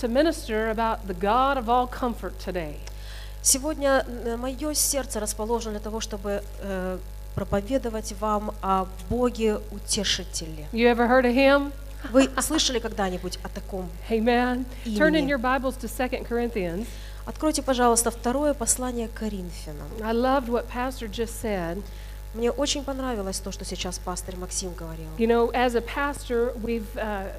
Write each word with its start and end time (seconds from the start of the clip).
to 0.00 0.08
minister 0.08 0.70
about 0.70 1.06
the 1.06 1.14
God 1.14 1.56
of 1.56 1.68
all 1.68 1.86
comfort 1.86 2.38
today. 2.38 2.76
Сегодня 3.42 4.04
мое 4.38 4.74
сердце 4.74 5.20
расположено 5.20 5.72
для 5.72 5.80
того, 5.80 6.00
чтобы 6.00 6.42
э, 6.60 6.98
проповедовать 7.34 8.12
вам 8.20 8.52
о 8.62 8.86
Боге 9.08 9.60
Утешителе. 9.70 10.68
You 10.72 10.88
ever 10.88 11.08
heard 11.08 11.24
of 11.24 11.34
him? 11.34 11.72
Вы 12.12 12.28
слышали 12.40 12.78
когда-нибудь 12.78 13.38
о 13.42 13.48
таком? 13.48 13.88
Amen. 14.08 14.64
Turn 14.84 15.14
in 15.14 15.24
Имени. 15.24 15.30
your 15.30 15.38
Bibles 15.38 15.76
to 15.78 15.88
2 15.88 16.24
Corinthians. 16.24 16.86
Откройте, 17.26 17.62
пожалуйста, 17.62 18.10
второе 18.10 18.54
послание 18.54 19.08
Коринфянам. 19.08 19.88
I 20.02 20.12
loved 20.12 20.48
what 20.48 20.66
Pastor 20.68 21.08
just 21.08 21.40
said. 21.42 21.82
Мне 22.34 22.50
очень 22.50 22.84
понравилось 22.84 23.38
то, 23.40 23.50
что 23.50 23.64
сейчас 23.64 23.98
пастор 23.98 24.36
Максим 24.36 24.72
говорил. 24.74 25.08
You 25.18 25.26
know, 25.26 25.50
as 25.52 25.74
a 25.74 25.80
pastor, 25.80 26.54
we've 26.62 26.86
uh, 26.96 27.30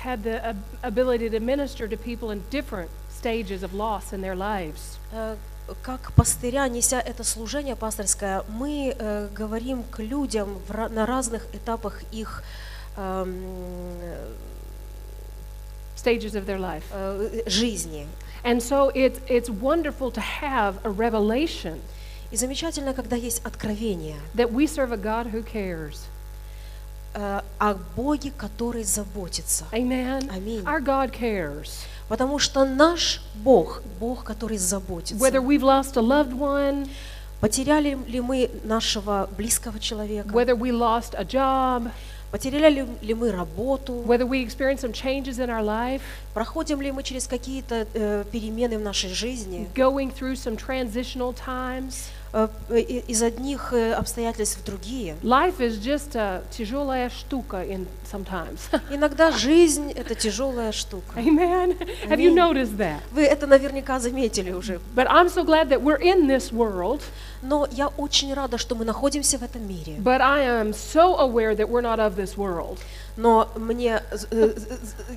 had 0.00 0.22
the 0.22 0.44
ab- 0.44 0.56
ability 0.82 1.28
to 1.30 1.40
minister 1.40 1.88
to 1.88 1.96
people 1.96 2.30
in 2.30 2.42
different 2.50 2.90
stages 3.10 3.62
of 3.62 3.72
loss 3.74 4.12
in 4.12 4.20
their 4.20 4.34
lives. 4.36 4.98
Э, 5.12 5.36
Как 5.82 6.12
пастыря, 6.12 6.68
неся 6.68 7.00
это 7.00 7.24
служение 7.24 7.74
пасторское, 7.74 8.44
мы 8.48 8.94
э, 8.96 9.28
говорим 9.34 9.82
к 9.82 9.98
людям 10.00 10.58
в 10.68 10.70
ра- 10.70 10.88
на 10.88 11.06
разных 11.06 11.46
этапах 11.54 12.02
их 12.12 12.44
эм, 12.96 13.34
Stages 15.96 16.34
of 16.36 16.46
their 16.46 16.58
life. 16.58 16.84
э, 16.92 17.42
жизни. 17.46 18.06
And 18.44 18.62
so 18.62 18.90
it's, 18.94 19.18
it's 19.28 19.50
wonderful 19.50 20.12
to 20.12 20.20
have 20.20 20.76
a 20.84 20.90
revelation 20.90 21.80
И 22.30 22.36
замечательно, 22.36 22.92
когда 22.94 23.16
есть 23.16 23.40
откровение 23.44 24.16
that 24.34 24.52
we 24.52 24.66
serve 24.66 24.92
a 24.92 24.96
God 24.96 25.32
who 25.32 25.42
cares. 25.42 26.06
Э, 27.13 27.41
о 27.57 27.73
Боге, 27.95 28.31
который 28.37 28.83
заботится. 28.83 29.65
Amen. 29.71 30.29
Аминь. 30.35 30.61
Our 30.63 30.81
God 30.83 31.11
cares. 31.11 31.85
Потому 32.07 32.39
что 32.39 32.65
наш 32.65 33.21
Бог, 33.35 33.81
Бог, 33.99 34.23
который 34.23 34.57
заботится. 34.57 35.15
Whether 35.23 35.41
we've 35.41 35.61
lost 35.63 35.95
a 35.97 36.01
loved 36.01 36.33
one, 36.37 36.87
Потеряли 37.39 37.97
ли 38.07 38.21
мы 38.21 38.51
нашего 38.63 39.27
близкого 39.35 39.79
человека? 39.79 40.29
whether 40.29 40.55
we 40.55 40.71
lost 40.71 41.15
a 41.17 41.23
job, 41.23 41.89
Потеряли 42.31 42.87
ли 43.01 43.13
мы 43.13 43.31
работу? 43.31 43.93
whether 44.05 44.25
we 44.27 44.41
experience 44.43 44.81
some 44.81 44.93
changes 44.93 45.39
in 45.39 45.49
our 45.49 45.63
life, 45.63 46.01
Проходим 46.33 46.81
ли 46.81 46.91
мы 46.91 47.01
через 47.03 47.27
какие-то 47.27 47.87
э, 47.93 48.25
перемены 48.31 48.77
в 48.77 48.81
нашей 48.81 49.09
жизни? 49.09 49.67
going 49.73 50.11
through 50.13 50.35
some 50.35 50.55
transitional 50.55 51.33
times. 51.33 52.09
Э, 52.33 52.47
из 52.79 53.21
одних 53.21 53.73
э, 53.73 53.91
обстоятельств 53.91 54.59
в 54.59 54.63
другие. 54.63 55.17
Life 55.21 55.57
is 55.59 55.81
just 55.81 56.15
a 56.15 56.43
тяжелая 56.49 57.09
штука 57.09 57.57
in 57.57 57.87
sometimes. 58.09 58.59
Иногда 58.89 59.31
жизнь– 59.31 59.91
это 59.95 60.15
тяжелая 60.15 60.71
штука. 60.71 61.19
Amen. 61.19 61.77
Have 62.07 62.19
you 62.19 62.33
noticed 62.33 62.77
that? 62.77 62.99
Вы 63.11 63.25
это 63.25 63.47
наверняка 63.47 63.99
заметили 63.99 64.51
уже. 64.51 64.79
But 64.95 65.07
I'm 65.07 65.27
so 65.27 65.43
glad 65.43 65.67
that 65.69 65.81
we're 65.81 65.99
in 65.99 66.27
this 66.27 66.53
world, 66.53 67.01
Но 67.41 67.67
я 67.71 67.87
очень 67.89 68.33
рада, 68.33 68.57
что 68.57 68.75
мы 68.75 68.85
находимся 68.85 69.37
в 69.37 69.43
этом 69.43 69.67
мире. 69.67 69.97
but 69.99 70.21
I 70.21 70.45
am 70.45 70.71
so 70.73 71.17
aware 71.19 71.53
that 71.55 71.67
we're 71.67 71.81
not 71.81 71.99
of 71.99 72.15
this 72.15 72.37
world. 72.37 72.79
Но 73.17 73.49
мне, 73.55 74.01
э, 74.11 74.17
э, 74.31 74.53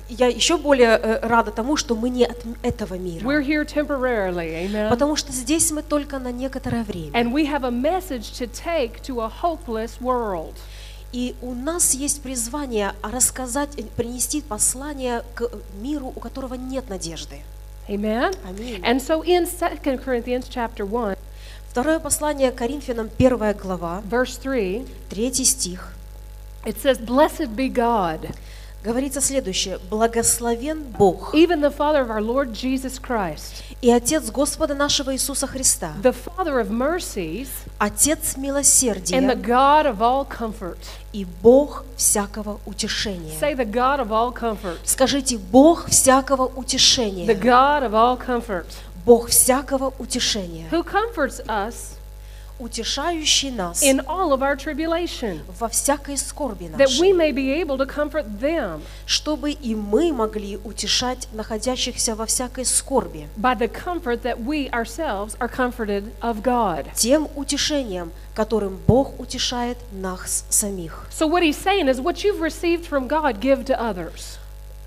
я 0.09 0.27
еще 0.27 0.57
более 0.57 0.97
э, 0.97 1.27
рада 1.27 1.51
тому, 1.51 1.77
что 1.77 1.95
мы 1.95 2.09
не 2.09 2.25
от 2.25 2.37
этого 2.61 2.95
мира. 2.95 3.25
We're 3.25 3.45
here 3.45 3.65
temporarily, 3.65 4.67
amen. 4.67 4.89
Потому 4.89 5.15
что 5.15 5.31
здесь 5.31 5.71
мы 5.71 5.81
только 5.81 6.19
на 6.19 6.31
некоторое 6.31 6.83
время. 6.83 7.11
And 7.11 7.31
we 7.31 7.45
have 7.45 7.63
a 7.63 7.71
message 7.71 8.33
to 8.39 8.47
take 8.47 9.01
to 9.03 9.21
a 9.21 9.31
hopeless 9.41 9.99
world. 9.99 10.55
И 11.13 11.35
у 11.41 11.53
нас 11.53 11.93
есть 11.93 12.21
призвание 12.21 12.93
рассказать, 13.01 13.69
э, 13.77 13.83
принести 13.95 14.41
послание 14.41 15.23
к 15.33 15.49
миру, 15.81 16.11
у 16.15 16.19
которого 16.19 16.55
нет 16.55 16.89
надежды. 16.89 17.37
Amen. 17.87 18.35
Аминь. 18.43 18.81
And 18.83 18.99
so 18.99 19.23
in 19.23 19.45
2 19.45 19.97
Corinthians 20.03 20.49
chapter 20.49 20.85
1, 20.85 21.15
Второе 21.75 21.99
послание 21.99 22.53
Коринфянам, 22.53 23.09
первая 23.17 23.53
глава, 23.53 24.01
verse 24.09 24.39
3, 24.41 24.85
третий 25.09 25.43
стих, 25.43 25.93
it 26.65 26.77
says, 26.77 26.97
Blessed 26.99 27.55
be 27.55 27.69
God, 27.69 28.35
говорится 28.85 29.19
следующее. 29.19 29.79
«Благословен 29.89 30.83
Бог 30.97 31.33
even 31.33 31.59
the 31.61 31.75
Father 31.75 32.01
of 32.01 32.09
our 32.09 32.21
Lord 32.21 32.53
Jesus 32.53 32.99
Christ, 32.99 33.63
и 33.81 33.91
Отец 33.91 34.29
Господа 34.29 34.75
нашего 34.75 35.13
Иисуса 35.13 35.47
Христа, 35.47 35.93
the 36.03 36.15
Father 36.15 36.59
of 36.59 36.69
mercies 36.69 37.47
Отец 37.79 38.35
and 38.35 38.35
the 38.35 38.39
милосердия 38.39 39.35
God 39.35 39.87
of 39.87 40.01
all 40.01 40.25
comfort. 40.25 40.77
и 41.13 41.25
Бог 41.41 41.83
всякого 41.97 42.59
утешения». 42.65 43.37
Say 43.39 43.55
the 43.55 43.65
God 43.65 43.99
of 43.99 44.11
all 44.11 44.31
comfort. 44.31 44.77
Скажите, 44.85 45.37
Бог 45.37 45.87
всякого 45.87 46.47
The 46.47 46.59
утешения. 46.59 47.25
God 47.33 47.83
of 47.83 47.93
all 47.93 48.17
comfort. 48.17 48.67
Бог 49.03 49.29
всякого 49.29 49.93
утешения, 49.97 50.67
Who 50.71 50.83
comforts 50.83 51.39
us 51.47 51.94
утешающий 52.59 53.51
нас 53.51 53.83
in 53.83 53.99
all 54.07 54.31
of 54.31 54.41
our 54.41 54.55
tribulation, 54.55 55.41
во 55.59 55.67
всякой 55.67 56.17
скорби 56.17 56.67
that 56.67 56.87
we 56.99 57.11
нашей, 57.11 57.13
may 57.13 57.31
be 57.31 57.51
able 57.51 57.77
to 57.77 57.85
comfort 57.85 58.39
them 58.39 58.81
чтобы 59.05 59.51
и 59.51 59.75
мы 59.75 60.13
могли 60.13 60.57
утешать 60.57 61.27
находящихся 61.33 62.15
во 62.15 62.25
всякой 62.25 62.65
скорби 62.65 63.27
by 63.37 63.55
the 63.55 63.67
comfort 63.67 64.21
that 64.23 64.39
we 64.43 64.69
ourselves 64.71 65.35
are 65.39 65.49
comforted 65.49 66.11
of 66.21 66.41
God. 66.41 66.87
тем 66.95 67.27
утешением, 67.35 68.11
которым 68.33 68.79
Бог 68.87 69.19
утешает 69.19 69.77
нас 69.91 70.45
самих. 70.49 71.07
So 71.11 71.27
what 71.27 71.43
he's 71.43 71.57
saying 71.57 71.87
is 71.87 71.99
what 71.99 72.23
you've 72.23 72.41
received 72.41 72.85
from 72.85 73.07
God, 73.07 73.39
give 73.39 73.65
to 73.65 73.79
others. 73.79 74.37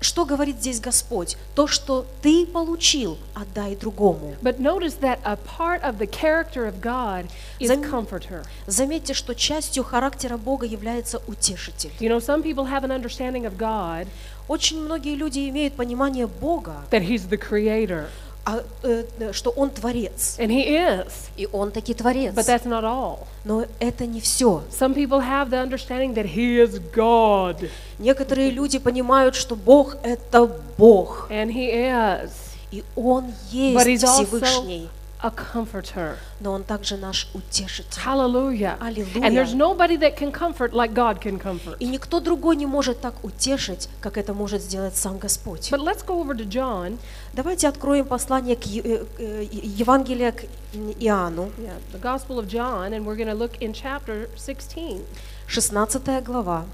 Что 0.01 0.25
говорит 0.25 0.57
здесь 0.57 0.79
Господь? 0.79 1.37
То, 1.55 1.67
что 1.67 2.05
ты 2.21 2.45
получил, 2.45 3.17
отдай 3.33 3.75
другому. 3.75 4.35
But 4.41 4.59
notice 4.59 4.99
that 5.01 5.19
a 5.23 5.37
part 5.37 5.81
of 5.83 5.97
the 5.97 6.07
character 6.07 6.65
of 6.65 6.79
God 6.81 7.27
is 7.59 7.69
comforter. 7.89 8.45
Заметьте, 8.67 9.13
что 9.13 9.35
частью 9.35 9.83
характера 9.83 10.37
Бога 10.37 10.65
является 10.65 11.21
утешитель. 11.27 11.91
You 11.99 12.09
know, 12.09 12.19
some 12.19 12.41
people 12.41 12.65
have 12.65 12.83
an 12.83 12.91
understanding 12.91 13.45
of 13.45 13.57
God 13.57 14.07
Очень 14.49 14.81
многие 14.81 15.13
люди 15.15 15.47
имеют 15.47 15.75
понимание 15.75 16.25
Бога, 16.25 16.77
that 16.89 17.03
he's 17.03 17.29
the 17.29 17.37
creator, 17.37 18.07
а, 18.51 18.63
э, 18.83 19.03
э, 19.19 19.33
что 19.33 19.49
Он 19.51 19.69
творец. 19.69 20.37
and 20.39 20.49
he 20.49 20.67
is, 20.67 21.11
И 21.37 21.47
Он 21.51 21.71
таки 21.71 21.93
творец. 21.93 22.33
but 22.33 22.45
that's 22.45 22.65
not 22.65 22.83
all. 22.83 23.27
Но 23.45 23.65
это 23.79 24.05
не 24.05 24.19
все. 24.21 24.63
Some 24.71 24.93
people 24.93 25.19
have 25.21 25.49
the 25.49 25.61
understanding 25.61 26.13
that 26.15 26.25
he 26.25 26.57
is 26.61 26.79
God, 26.93 27.69
Некоторые 27.99 28.49
люди 28.49 28.79
понимают, 28.79 29.35
что 29.35 29.55
Бог– 29.55 29.97
это 30.03 30.49
Бог. 30.77 31.27
and 31.29 31.51
he 31.51 31.71
is, 31.71 32.31
И 32.71 32.83
Он 32.95 33.25
but 33.51 33.85
he's 33.85 34.01
есть 34.01 34.03
also 34.03 34.25
Всевышний. 34.25 34.89
A 35.21 35.31
comforter. 35.31 36.17
Но 36.39 36.53
Он 36.53 36.63
также 36.63 36.97
наш 36.97 37.27
утешитель. 37.33 38.01
Hallelujah. 38.05 38.77
Аллилуйя. 38.79 39.25
And 39.25 39.35
there's 39.35 39.53
nobody 39.53 39.97
that 39.97 40.15
can 40.15 40.31
comfort 40.31 40.73
like 40.73 40.93
God 40.93 41.19
can 41.21 41.39
comfort. 41.39 41.77
И 41.79 41.85
никто 41.85 42.19
другой 42.19 42.55
не 42.55 42.65
может 42.65 43.01
так 43.01 43.15
утешить, 43.23 43.89
как 44.01 44.17
это 44.17 44.33
может 44.33 44.61
сделать 44.61 44.95
сам 44.95 45.17
Господь. 45.17 45.71
But 45.71 45.81
let's 45.81 46.05
go 46.05 46.21
over 46.21 46.35
to 46.35 46.45
John, 46.45 46.97
Давайте 47.33 47.67
откроем 47.67 48.05
послание 48.05 48.55
к 48.55 48.65
э, 48.65 49.05
э, 49.19 49.47
Евангелие 49.51 50.31
к 50.31 50.45
Иоанну, 50.73 51.51
yeah, 51.57 51.79
the 51.93 51.99
Gospel 52.01 52.39
of 52.39 52.47
John, 52.47 52.91
and 52.91 53.05
we're 53.05 53.15
going 53.15 53.27
to 53.27 53.35
look 53.35 53.61
in 53.61 53.71
chapter 53.71 54.29
16. 54.35 55.05
16 55.47 56.21
глава. 56.23 56.65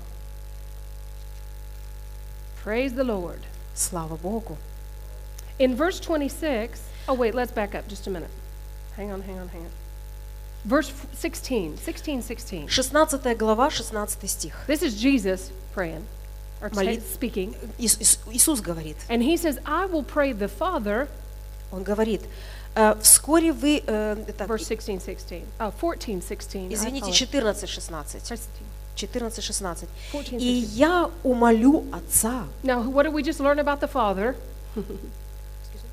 Praise 2.64 2.94
the 2.94 3.04
Lord. 3.04 3.42
Слава 3.76 4.16
Богу. 4.16 4.58
In 5.60 5.76
verse 5.76 6.00
26, 6.00 6.82
oh, 7.09 7.15
wait, 7.15 7.34
let's 7.34 7.53
back 7.53 7.75
up 7.75 7.89
just 7.89 8.07
a 8.07 8.10
minute. 8.10 8.31
Hang 8.97 9.10
on, 9.10 9.22
hang 9.22 9.39
on, 9.39 9.48
hang 9.48 9.63
on. 9.63 9.71
Verse 10.65 10.91
f- 10.91 11.07
16, 11.15 11.78
16, 11.78 12.22
16. 12.22 12.69
16 12.69 13.34
глава, 13.37 13.71
16 13.71 14.28
стих. 14.28 14.54
This 14.66 14.83
is 14.83 14.95
Jesus 15.01 15.51
praying, 15.75 16.04
or 16.60 16.69
sa- 16.69 16.83
Молит- 16.83 17.03
speaking. 17.03 17.54
Ис- 17.78 17.98
Ис- 17.98 18.19
Иисус 18.31 18.60
говорит, 18.60 18.97
And 19.09 19.22
he 19.22 19.37
says, 19.37 19.59
I 19.65 19.87
will 19.87 20.03
pray 20.04 20.33
the 20.33 20.48
Father, 20.48 21.09
Он 21.72 21.83
говорит, 21.84 22.22
«Э, 22.75 22.95
вскоре 23.01 23.53
вы, 23.53 23.83
э, 23.87 24.16
так, 24.37 24.48
verse 24.48 24.65
16, 24.65 25.01
16. 25.01 25.45
Oh, 25.59 25.71
14, 25.72 26.21
16. 26.21 26.71
I 26.71 26.75
извините, 26.75 27.07
apologize. 27.07 27.31
14, 27.31 27.66
16. 27.66 28.21
16. 28.27 28.66
14, 28.97 29.31
16. 29.42 29.89
14, 30.13 30.39
«И 30.41 30.60
16. 30.63 30.77
я 30.77 31.10
умолю 31.25 31.84
Отца». 31.92 32.45
Now, 32.63 32.83
what 32.83 33.04
did 33.07 33.13
we 33.15 33.22
just 33.22 33.41
learn 33.41 33.59
about 33.59 33.81
the 33.81 33.89
Father? 33.89 34.37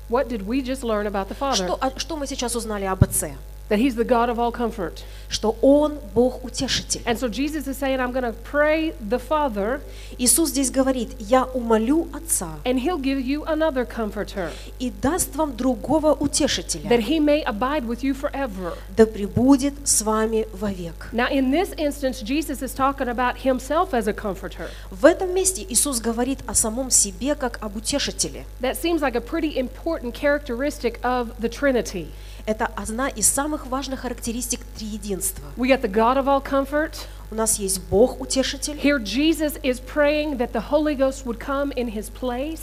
what 0.08 0.28
did 0.28 0.46
we 0.46 0.62
just 0.62 0.82
learn 0.82 1.06
about 1.06 1.28
the 1.28 1.34
Father? 1.34 1.66
Что, 1.66 1.78
а 1.80 1.98
что 1.98 2.16
мы 2.16 2.26
сейчас 2.26 2.56
узнали 2.56 2.84
об 2.84 3.02
Отце? 3.02 3.36
that 3.72 3.78
He's 3.78 3.96
the 3.96 4.04
God 4.04 4.28
of 4.28 4.38
all 4.38 4.52
comfort. 4.52 5.04
что 5.28 5.56
Он 5.60 5.98
Бог 6.14 6.42
Утешитель. 6.42 7.02
And 7.04 7.18
so 7.18 7.28
Jesus 7.28 7.66
is 7.66 7.76
saying, 7.76 8.00
I'm 8.00 8.12
going 8.12 8.24
to 8.24 8.32
pray 8.32 8.94
the 8.98 9.18
Father, 9.18 9.80
Иисус 10.16 10.48
здесь 10.48 10.70
говорит, 10.70 11.10
я 11.18 11.44
умолю 11.44 12.08
Отца 12.12 12.60
and 12.64 12.80
He'll 12.80 12.98
give 12.98 13.20
you 13.20 13.44
another 13.44 13.84
comforter, 13.84 14.50
и 14.78 14.90
даст 14.90 15.36
вам 15.36 15.54
другого 15.54 16.14
Утешителя, 16.14 16.88
that 16.88 17.00
He 17.00 17.20
may 17.20 17.42
abide 17.44 17.86
with 17.86 18.02
you 18.02 18.14
forever. 18.14 18.72
да 18.96 19.04
пребудет 19.04 19.74
с 19.84 20.02
вами 20.02 20.48
вовек. 20.52 21.10
Now, 21.12 21.28
in 21.30 21.50
this 21.50 21.74
instance, 21.76 22.22
Jesus 22.22 22.62
is 22.62 22.74
talking 22.74 23.08
about 23.08 23.38
Himself 23.44 23.92
as 23.92 24.08
a 24.08 24.14
comforter. 24.14 24.70
В 24.90 25.04
этом 25.04 25.34
месте 25.34 25.62
Иисус 25.68 26.00
говорит 26.00 26.38
о 26.46 26.54
самом 26.54 26.90
себе 26.90 27.34
как 27.34 27.58
об 27.62 27.76
Утешителе. 27.76 28.44
That 28.60 28.76
seems 28.80 29.02
like 29.02 29.14
a 29.14 29.20
pretty 29.20 29.58
important 29.58 30.14
characteristic 30.14 30.98
of 31.02 31.38
the 31.38 31.50
Trinity. 31.50 32.08
Это 32.45 32.65
одна 32.65 33.07
из 33.07 33.27
самых 33.27 33.67
важных 33.67 34.01
характеристик 34.01 34.59
триединства. 34.77 35.45
We 35.55 35.69
got 35.69 35.81
the 35.81 35.91
God 35.91 36.17
of 36.17 36.25
all 36.25 36.43
comfort. 36.43 36.93
У 37.31 37.35
нас 37.35 37.57
есть 37.57 37.81
Бог 37.89 38.19
Утешитель, 38.19 38.77
Here, 38.77 38.99
Jesus 38.99 39.57
is 39.63 39.79
praying 39.79 40.37
that 40.37 40.51
the 40.51 40.69
Holy 40.71 40.95
Ghost 40.95 41.25
would 41.25 41.39
come 41.39 41.71
in 41.75 41.93
His 41.93 42.11
place. 42.11 42.59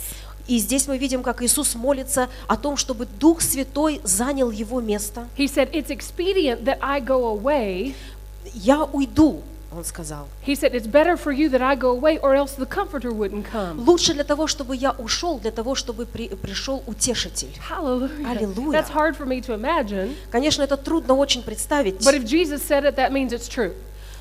и 0.47 0.59
здесь 0.59 0.87
мы 0.87 0.99
видим, 0.99 1.23
как 1.23 1.43
Иисус 1.43 1.75
молится 1.75 2.29
о 2.49 2.57
том, 2.57 2.77
чтобы 2.77 3.07
Дух 3.07 3.41
Святой 3.41 4.01
занял 4.05 4.51
Его 4.51 4.81
место. 4.81 5.29
He 5.37 5.47
said, 5.47 5.71
It's 5.73 5.91
expedient 5.91 6.65
that 6.65 6.79
I 6.83 7.01
go 7.01 7.27
away. 7.27 7.95
«Я 8.53 8.85
уйду», 8.85 9.43
Он 9.73 9.85
сказал. 9.85 10.27
He 10.45 10.57
said, 10.57 10.75
It's 10.75 10.87
better 10.91 11.17
for 11.17 11.31
you 11.33 11.49
that 11.51 11.63
I 11.63 11.77
go 11.77 11.91
away, 11.91 12.19
or 12.19 12.35
else 12.35 12.55
the 12.57 12.67
Comforter 12.67 13.13
wouldn't 13.13 13.45
come. 13.51 13.79
Лучше 13.85 14.15
для 14.15 14.25
того, 14.25 14.47
чтобы 14.49 14.75
я 14.75 14.91
ушел, 14.93 15.39
для 15.39 15.53
того, 15.53 15.75
чтобы 15.77 16.07
при- 16.07 16.29
пришел 16.29 16.83
Утешитель. 16.87 17.57
Hallelujah. 17.69 18.73
That's 18.73 18.89
hard 18.91 19.17
for 19.17 19.27
me 19.27 19.41
to 19.43 19.55
imagine. 19.55 20.17
Конечно, 20.31 20.63
это 20.65 20.77
трудно 20.77 21.15
очень 21.15 21.43
представить, 21.43 21.97
But 22.05 22.15
if 22.15 22.25
Jesus 22.25 22.63
said 22.63 22.85
it, 22.85 22.97
that 22.97 23.13
means 23.13 23.33
it's 23.33 23.49
true. 23.49 23.75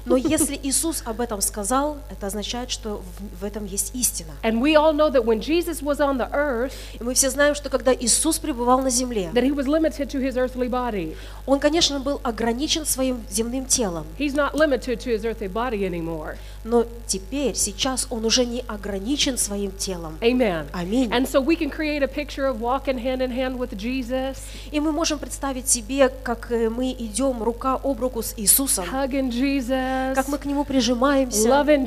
Но 0.09 0.17
если 0.17 0.59
Иисус 0.61 1.03
об 1.05 1.21
этом 1.21 1.39
сказал, 1.41 1.97
это 2.09 2.27
означает, 2.27 2.71
что 2.71 3.01
в, 3.39 3.43
этом 3.45 3.65
есть 3.65 3.91
истина. 3.93 4.33
And 4.43 4.59
we 4.59 4.75
all 4.75 4.93
know 4.93 5.09
that 5.11 5.23
when 5.23 5.39
Jesus 5.39 5.81
was 5.81 5.99
on 5.99 6.17
the 6.17 6.29
earth, 6.31 6.73
И 6.99 7.03
мы 7.03 7.13
все 7.13 7.29
знаем, 7.29 7.55
что 7.55 7.69
когда 7.69 7.93
Иисус 7.93 8.39
пребывал 8.39 8.81
на 8.81 8.89
земле, 8.89 9.29
that 9.33 9.43
he 9.43 9.53
was 9.53 9.67
limited 9.67 10.09
to 10.09 10.19
his 10.19 10.35
earthly 10.35 10.69
body. 10.69 11.15
Он, 11.45 11.59
конечно, 11.59 11.99
был 11.99 12.19
ограничен 12.23 12.85
своим 12.85 13.23
земным 13.29 13.65
телом, 13.65 14.05
He's 14.17 14.33
not 14.33 14.53
limited 14.55 14.99
to 14.99 15.15
his 15.15 15.23
earthly 15.23 15.47
body 15.47 15.85
anymore. 15.85 16.37
Но 16.63 16.85
теперь, 17.07 17.55
сейчас 17.55 18.07
Он 18.09 18.25
уже 18.25 18.45
не 18.45 18.63
ограничен 18.67 19.37
своим 19.37 19.71
телом. 19.71 20.17
Amen. 20.21 20.67
Аминь. 20.73 21.09
And 21.11 21.27
so 21.27 21.41
we 21.41 21.55
can 21.55 21.69
create 21.69 22.03
a 22.03 22.07
picture 22.07 22.45
of 22.45 22.59
walking 22.59 22.97
hand 22.97 23.21
in 23.21 23.31
hand 23.31 23.57
with 23.57 23.75
Jesus, 23.77 24.37
И 24.71 24.79
мы 24.79 24.91
можем 24.91 25.19
представить 25.19 25.67
себе, 25.69 26.09
как 26.09 26.51
э, 26.51 26.69
мы 26.69 26.91
идем 26.91 27.41
рука 27.43 27.79
об 27.83 27.99
руку 27.99 28.21
с 28.21 28.33
Иисусом, 28.37 28.85
hugging 28.91 29.29
Jesus, 29.29 30.15
как 30.15 30.27
мы 30.27 30.37
к 30.37 30.45
Нему 30.45 30.63
прижимаемся, 30.65 31.47
loving 31.47 31.85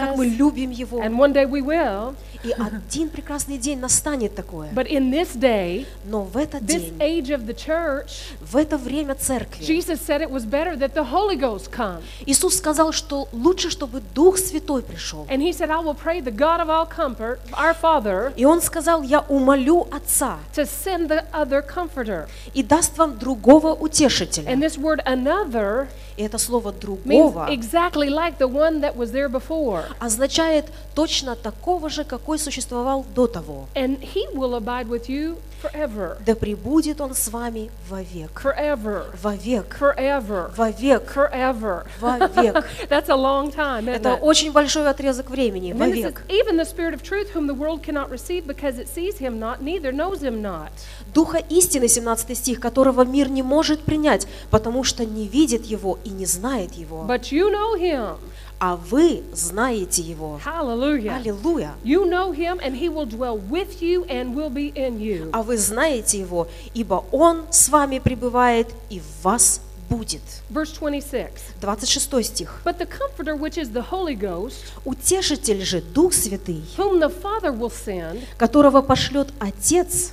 как 0.00 0.16
мы 0.16 0.26
Jesus. 0.26 0.36
любим 0.36 0.70
Его. 0.70 1.00
And 1.02 1.16
one 1.16 1.32
day 1.32 1.46
we 1.46 1.62
will. 1.62 2.14
И 2.44 2.50
один 2.50 3.08
прекрасный 3.08 3.56
день 3.56 3.78
настанет 3.78 4.34
такое. 4.34 4.68
But 4.72 4.88
in 4.88 5.10
this 5.12 5.36
day, 5.38 5.86
Но 6.04 6.22
в 6.24 6.36
этот 6.36 6.62
this 6.62 6.80
день, 6.80 6.96
age 6.98 7.30
of 7.30 7.46
the 7.46 7.54
church, 7.54 8.10
в 8.40 8.56
это 8.56 8.76
время 8.76 9.14
церкви, 9.14 9.64
Jesus 9.64 10.00
said 10.00 10.20
it 10.22 10.30
was 10.30 10.44
better 10.44 10.76
that 10.76 10.94
the 10.94 11.08
Holy 11.08 11.36
Ghost 11.36 11.70
come. 11.70 12.02
Иисус 12.26 12.56
сказал, 12.56 12.92
что 12.92 13.28
лучше, 13.32 13.70
чтобы 13.70 14.01
Дух 14.14 14.38
Святой 14.38 14.82
пришел. 14.82 15.26
And 15.28 15.40
he 15.42 15.52
said, 15.52 15.70
I 15.70 15.78
will 15.80 15.94
pray 15.94 16.20
the 16.20 16.30
God 16.30 16.60
of 16.60 16.68
all 16.68 16.86
comfort, 16.86 17.38
our 17.52 17.74
Father, 17.74 18.32
И 18.36 18.44
Он 18.44 18.60
сказал, 18.60 19.02
я 19.02 19.20
умолю 19.28 19.86
Отца 19.90 20.38
to 20.54 20.64
send 20.64 21.08
the 21.08 21.24
other 21.32 21.62
comforter. 21.62 22.26
и 22.54 22.62
даст 22.62 22.96
вам 22.98 23.18
другого 23.18 23.72
утешителя. 23.74 24.48
And 24.50 24.60
this 24.62 24.76
word 24.78 25.00
another 25.06 25.88
И 26.16 26.24
это 26.24 26.36
слово 26.38 26.72
«другого» 26.72 27.48
exactly 27.50 28.10
like 28.10 28.36
the 28.38 28.46
one 28.46 28.80
that 28.82 28.96
was 28.96 29.12
there 29.12 29.28
before. 29.28 29.84
означает 29.98 30.66
точно 30.94 31.36
такого 31.36 31.88
же, 31.88 32.04
какой 32.04 32.38
существовал 32.38 33.06
до 33.14 33.26
того. 33.26 33.66
And 33.74 33.98
he 34.00 34.26
will 34.34 34.54
abide 34.54 34.88
with 34.88 35.08
you 35.08 35.38
forever. 35.62 36.16
Да 36.24 36.34
пребудет 36.34 37.00
Он 37.00 37.14
с 37.14 37.28
вами 37.28 37.70
вовек. 37.88 38.40
Forever. 38.42 39.04
Вовек. 39.22 39.76
Forever. 39.78 40.54
Вовек. 40.56 41.12
Forever. 41.14 41.84
Вовек. 42.00 42.64
That's 42.88 43.08
a 43.08 43.16
long 43.16 43.54
time, 43.54 43.88
Это 43.90 44.14
очень 44.14 44.52
большой 44.52 44.88
отрезок 44.88 45.30
времени. 45.30 45.72
Вовек. 45.72 46.22
even 46.28 46.56
the 46.56 46.64
Spirit 46.64 46.94
of 46.94 47.02
truth, 47.02 47.30
whom 47.34 47.46
the 47.46 47.54
world 47.54 47.82
cannot 47.82 48.10
receive 48.10 48.46
because 48.46 48.78
it 48.78 48.88
sees 48.88 49.18
him 49.18 49.38
not, 49.38 49.62
neither 49.62 49.92
knows 49.92 50.20
him 50.22 50.40
not. 50.40 50.70
Духа 51.14 51.38
истины, 51.38 51.88
17 51.88 52.36
стих, 52.36 52.60
которого 52.60 53.04
мир 53.04 53.28
не 53.30 53.42
может 53.42 53.80
принять, 53.80 54.26
потому 54.50 54.84
что 54.84 55.04
не 55.04 55.28
видит 55.28 55.64
Его 55.64 55.98
и 56.04 56.10
не 56.10 56.26
знает 56.26 56.72
Его. 56.72 57.04
But 57.06 57.30
you 57.30 57.50
know 57.50 57.78
him. 57.78 58.16
А 58.64 58.76
вы 58.76 59.24
знаете 59.32 60.02
Его. 60.02 60.38
Аллилуйя. 60.44 61.74
You 61.82 62.04
know 62.04 62.30
him, 62.32 62.60
and 62.60 62.76
he 62.76 62.88
will 62.88 63.06
dwell 63.06 63.36
with 63.36 63.82
you 63.82 64.06
and 64.08 64.36
will 64.36 64.50
be 64.50 64.72
in 64.74 65.00
you. 65.00 65.30
А 65.32 65.42
вы 65.42 65.58
знаете 65.58 66.20
Его, 66.20 66.46
ибо 66.72 67.04
Он 67.10 67.42
с 67.50 67.68
вами 67.70 67.98
пребывает 67.98 68.68
и 68.88 69.00
в 69.00 69.24
вас 69.24 69.60
будет. 69.90 70.22
Verse 70.48 70.72
26. 70.78 71.60
26 71.60 72.24
стих. 72.24 72.60
But 72.64 72.78
the 72.78 72.86
Comforter, 72.86 73.34
which 73.34 73.58
is 73.58 73.72
the 73.72 73.84
Holy 73.90 74.14
Ghost, 74.14 74.54
Утешитель 74.84 75.64
же, 75.64 75.80
Дух 75.80 76.12
Святый, 76.12 76.62
whom 76.76 77.00
the 77.00 77.12
Father 77.12 77.50
will 77.50 77.72
send, 77.72 78.20
которого 78.38 78.80
пошлет 78.80 79.34
Отец 79.40 80.12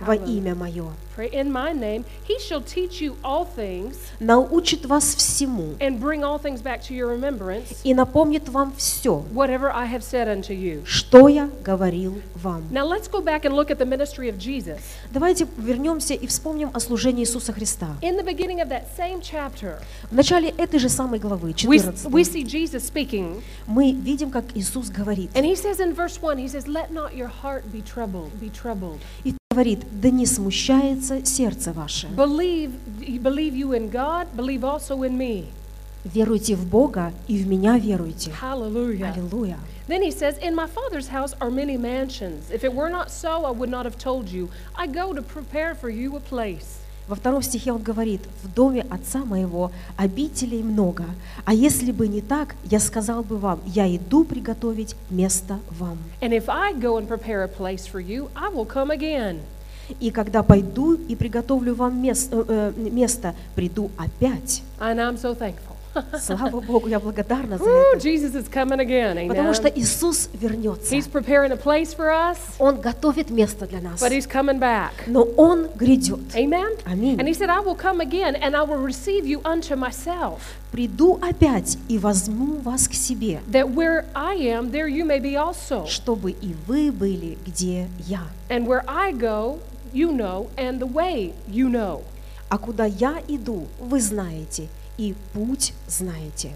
во 0.00 0.14
имя 0.14 0.54
Мое, 0.54 0.86
pray 1.16 1.28
in 1.32 1.50
my 1.52 1.72
name, 1.72 2.04
he 2.26 2.38
shall 2.38 2.60
teach 2.62 3.00
you 3.00 3.16
all 3.24 3.44
things 3.44 3.96
научит 4.20 4.86
вас 4.86 5.14
всему 5.16 5.74
and 5.80 5.98
bring 6.00 6.22
all 6.22 6.38
things 6.38 6.62
back 6.62 6.80
to 6.82 6.94
your 6.94 7.08
remembrance, 7.08 7.76
и 7.84 7.94
напомнит 7.94 8.48
вам 8.48 8.72
все, 8.76 9.24
whatever 9.32 9.70
I 9.72 9.86
have 9.86 10.02
said 10.02 10.28
unto 10.28 10.52
you. 10.54 10.84
что 10.84 11.28
я 11.28 11.50
говорил 11.64 12.20
вам. 12.36 12.62
Now 12.70 12.86
let's 12.86 13.08
go 13.10 13.20
back 13.20 13.44
and 13.44 13.54
look 13.54 13.70
at 13.70 13.78
the 13.78 13.86
ministry 13.86 14.28
of 14.28 14.38
Jesus. 14.38 14.78
Давайте 15.12 15.46
вернемся 15.56 16.14
и 16.14 16.26
вспомним 16.26 16.70
о 16.74 16.80
служении 16.80 17.22
Иисуса 17.24 17.52
Христа. 17.52 17.96
In 18.02 18.16
the 18.16 18.24
beginning 18.24 18.60
of 18.60 18.68
that 18.68 18.84
same 18.96 19.20
chapter, 19.20 19.80
В 20.10 20.14
начале 20.14 20.50
этой 20.50 20.78
же 20.78 20.88
самой 20.88 21.18
главы, 21.18 21.50
we, 21.50 21.78
14, 21.78 22.10
we 22.10 22.22
see 22.22 22.44
Jesus 22.44 22.84
speaking, 22.88 23.42
мы 23.66 23.92
видим, 23.92 24.30
как 24.30 24.44
Иисус 24.54 24.90
говорит. 24.90 25.30
and 25.34 25.44
he 25.44 25.56
says 25.56 25.80
in 25.80 25.92
verse 25.92 26.20
1, 26.22 26.38
he 26.38 26.46
says, 26.48 26.68
Let 26.68 26.92
not 26.92 27.14
your 27.16 27.28
heart 27.28 27.64
be 27.72 27.82
troubled, 27.82 28.30
be 28.40 28.50
troubled. 28.50 28.98
И 29.24 29.34
говорит, 29.57 29.79
да 30.01 30.09
не 30.09 30.25
смущается 30.25 31.25
сердце 31.25 31.73
ваше. 31.73 32.07
Believe, 32.07 32.71
believe 33.21 33.53
you 33.53 33.73
in 33.73 33.91
God, 33.91 34.27
believe 34.35 34.63
also 34.63 35.03
in 35.03 35.17
me. 35.17 35.45
Веруйте 36.03 36.55
в 36.55 36.65
Бога 36.65 37.13
и 37.27 37.37
в 37.37 37.47
меня 37.47 37.77
веруйте. 37.77 38.31
Hallelujah. 38.41 39.13
Аллилуйя. 39.13 39.57
Then 39.87 40.01
he 40.01 40.11
says, 40.11 40.37
In 40.39 40.55
my 40.55 40.67
Father's 40.67 41.07
house 41.09 41.33
are 41.39 41.49
many 41.49 41.77
mansions. 41.77 42.51
If 42.51 42.63
it 42.63 42.73
were 42.73 42.89
not 42.89 43.09
so, 43.09 43.45
I 43.45 43.51
would 43.51 43.69
not 43.69 43.85
have 43.85 43.97
told 43.97 44.29
you. 44.29 44.49
I 44.75 44.87
go 44.87 45.13
to 45.13 45.21
prepare 45.21 45.75
for 45.75 45.89
you 45.89 46.15
a 46.15 46.19
place. 46.19 46.79
Во 47.08 47.14
втором 47.16 47.42
стихе 47.42 47.72
он 47.72 47.82
говорит, 47.82 48.20
в 48.44 48.54
доме 48.54 48.84
отца 48.90 49.24
моего 49.24 49.72
обителей 49.96 50.62
много, 50.62 51.04
а 51.46 51.54
если 51.54 51.90
бы 51.90 52.06
не 52.06 52.20
так, 52.20 52.54
я 52.70 52.78
сказал 52.80 53.22
бы 53.22 53.38
вам, 53.38 53.60
я 53.64 53.86
иду 53.96 54.24
приготовить 54.24 54.94
место 55.08 55.58
вам. 55.78 55.96
And 56.20 56.32
if 56.32 56.44
I 56.48 56.74
go 56.74 56.98
and 56.98 57.08
prepare 57.08 57.42
a 57.44 57.48
place 57.48 57.86
for 57.90 57.98
you, 58.00 58.28
I 58.34 58.52
will 58.52 58.66
come 58.66 58.90
again. 58.90 59.38
И 60.00 60.10
когда 60.10 60.42
пойду 60.42 60.92
и 60.92 61.16
приготовлю 61.16 61.74
вам 61.74 62.02
мес- 62.02 62.28
э, 62.30 62.44
э, 62.76 62.90
место, 62.90 63.34
приду 63.54 63.90
опять. 63.96 64.62
And 64.78 64.96
I'm 64.96 65.16
so 65.16 65.34
thankful. 65.34 65.76
Слава 66.20 66.60
Богу, 66.60 66.88
я 66.88 66.98
благодарна 67.00 67.58
за 67.58 67.64
это. 67.68 67.98
Jesus 67.98 68.34
is 68.34 68.48
coming 68.50 68.78
again. 68.80 69.28
Потому 69.28 69.54
что 69.54 69.68
Amen. 69.68 69.78
Иисус 69.80 70.28
вернется. 70.32 70.94
He's 70.94 71.08
preparing 71.08 71.52
a 71.52 71.56
place 71.56 71.94
for 71.94 72.10
us, 72.10 72.38
Он 72.58 72.80
готовит 72.80 73.30
место 73.30 73.66
для 73.66 73.80
нас. 73.80 74.00
but 74.00 74.10
he's 74.12 74.26
coming 74.26 74.58
back. 74.58 74.90
Но 75.06 75.22
Он 75.36 75.68
грядет. 75.74 76.34
Amen. 76.34 76.78
Аминь. 76.84 77.18
And 77.18 77.26
he 77.28 77.34
said, 77.34 77.48
I 77.50 77.60
will 77.60 77.76
come 77.76 78.00
again 78.00 78.34
and 78.36 78.54
I 78.56 78.62
will 78.62 78.82
receive 78.82 79.26
you 79.26 79.40
unto 79.44 79.76
myself, 79.76 80.38
Приду 80.72 81.18
опять 81.22 81.78
и 81.88 81.98
возьму 81.98 82.56
вас 82.56 82.88
к 82.88 82.94
себе, 82.94 83.40
that 83.50 83.74
where 83.74 84.04
I 84.14 84.36
am, 84.36 84.70
there 84.70 84.86
you 84.86 85.04
may 85.04 85.18
be 85.20 85.34
also. 85.36 85.86
чтобы 85.86 86.30
и 86.32 86.54
вы 86.66 86.92
были, 86.92 87.38
где 87.46 87.88
я. 88.06 88.22
And 88.50 88.66
where 88.66 88.84
I 88.86 89.12
go, 89.12 89.58
you 89.92 90.12
know, 90.12 90.48
and 90.56 90.78
the 90.78 90.86
way 90.86 91.32
you 91.48 91.68
know. 91.70 92.02
А 92.50 92.58
куда 92.58 92.84
я 92.86 93.16
иду, 93.28 93.66
вы 93.78 94.00
знаете, 94.00 94.68
и 94.98 95.14
путь 95.32 95.72
знаете. 95.86 96.52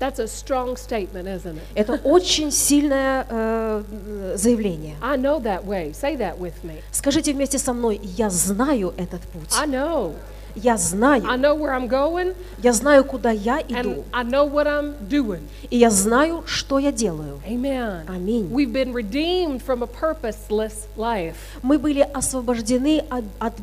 That's 0.00 0.18
a 0.18 0.26
strong 0.26 0.76
statement, 0.76 1.28
isn't 1.28 1.54
it? 1.54 1.62
Это 1.76 2.00
очень 2.02 2.50
сильное 2.50 3.24
э, 3.28 3.84
э, 3.88 4.36
заявление. 4.36 4.96
I 5.00 5.16
know 5.16 5.40
that 5.42 5.64
way. 5.64 5.92
Say 5.92 6.16
that 6.16 6.38
with 6.38 6.64
me. 6.64 6.80
Скажите 6.90 7.32
вместе 7.32 7.58
со 7.58 7.72
мной, 7.72 8.00
я 8.02 8.28
знаю 8.30 8.94
этот 8.96 9.20
путь. 9.22 9.52
I 9.56 9.66
know. 9.66 10.14
Я 10.54 10.74
I 10.74 10.76
знаю, 10.76 11.22
know 11.22 11.54
where 11.54 11.72
I'm 11.72 11.88
going, 11.88 12.34
я 12.58 12.72
знаю, 12.72 13.04
куда 13.04 13.30
я 13.30 13.60
and 13.60 13.80
иду, 13.80 14.04
I 14.12 14.22
know 14.22 14.44
what 14.44 14.66
I'm 14.66 14.94
doing. 15.08 15.40
и 15.70 15.78
я 15.78 15.88
знаю, 15.88 16.42
что 16.46 16.78
я 16.78 16.92
делаю. 16.92 17.40
Amen. 17.46 18.04
Аминь. 18.06 18.50
We've 18.50 18.72
been 18.72 18.92
redeemed 18.92 19.62
from 19.62 19.82
a 19.82 19.86
purposeless 19.86 20.88
life. 20.96 21.36
Мы 21.62 21.78
были 21.78 22.00
освобождены 22.00 23.04
от, 23.08 23.24
от 23.38 23.54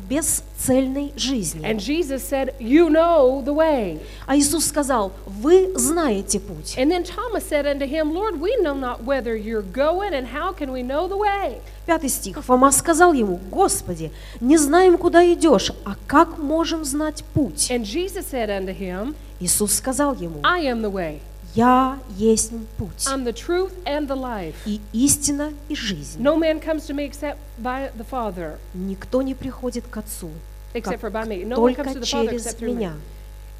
бесцельной 0.60 1.12
жизни. 1.16 1.62
And 1.62 1.78
Jesus 1.78 2.22
said, 2.22 2.54
You 2.58 2.88
know 2.88 3.42
the 3.42 3.54
way. 3.54 4.00
А 4.26 4.36
Иисус 4.36 4.66
сказал, 4.66 5.12
вы 5.26 5.72
знаете 5.76 6.40
путь. 6.40 6.76
And 6.76 6.90
then 6.90 7.04
Thomas 7.04 7.44
said 7.48 7.66
unto 7.66 7.86
him, 7.86 8.12
Lord, 8.12 8.40
we 8.40 8.56
know 8.62 8.74
not 8.74 9.02
whither 9.04 9.36
you're 9.36 9.62
going, 9.62 10.14
and 10.14 10.28
how 10.28 10.52
can 10.52 10.72
we 10.72 10.82
know 10.82 11.08
the 11.08 11.16
way? 11.16 11.60
Пятый 11.86 12.08
стих. 12.08 12.42
Фома 12.44 12.70
сказал 12.72 13.12
ему, 13.12 13.40
Господи, 13.50 14.12
не 14.40 14.56
знаем, 14.58 14.98
куда 14.98 15.24
идешь, 15.32 15.72
а 15.84 15.94
как 16.06 16.38
можем 16.38 16.84
знать 16.84 17.24
путь? 17.34 17.70
And 17.70 17.84
Jesus 17.84 18.26
said 18.30 18.50
unto 18.50 18.76
him, 18.76 19.14
Иисус 19.40 19.74
сказал 19.74 20.14
ему, 20.14 20.40
I 20.44 20.64
am 20.66 20.82
the 20.82 20.90
way. 20.90 21.20
Я 21.54 21.98
есть 22.16 22.52
путь, 22.78 23.06
I'm 23.06 23.24
the 23.24 23.32
truth 23.32 23.72
and 23.84 24.06
the 24.06 24.16
life. 24.16 24.54
и 24.66 24.80
истина, 24.92 25.52
и 25.68 25.74
жизнь. 25.74 26.20
No 26.20 26.36
man 26.36 26.60
comes 26.60 26.86
to 26.86 26.94
me 26.94 27.04
except 27.04 27.38
by 27.58 27.90
the 27.96 28.06
Father, 28.08 28.58
Никто 28.74 29.22
не 29.22 29.34
приходит 29.34 29.84
к 29.86 29.96
Отцу, 29.96 30.30
except 30.74 31.00
for 31.00 31.10
by 31.10 31.26
me. 31.26 31.44
No 31.44 31.58
one 31.58 31.74
comes 31.74 31.76
только 31.76 31.92
to 31.92 32.00
the 32.00 32.06
Father 32.06 32.30
через 32.30 32.46
except 32.46 32.58
through 32.58 32.76
me. 32.76 32.92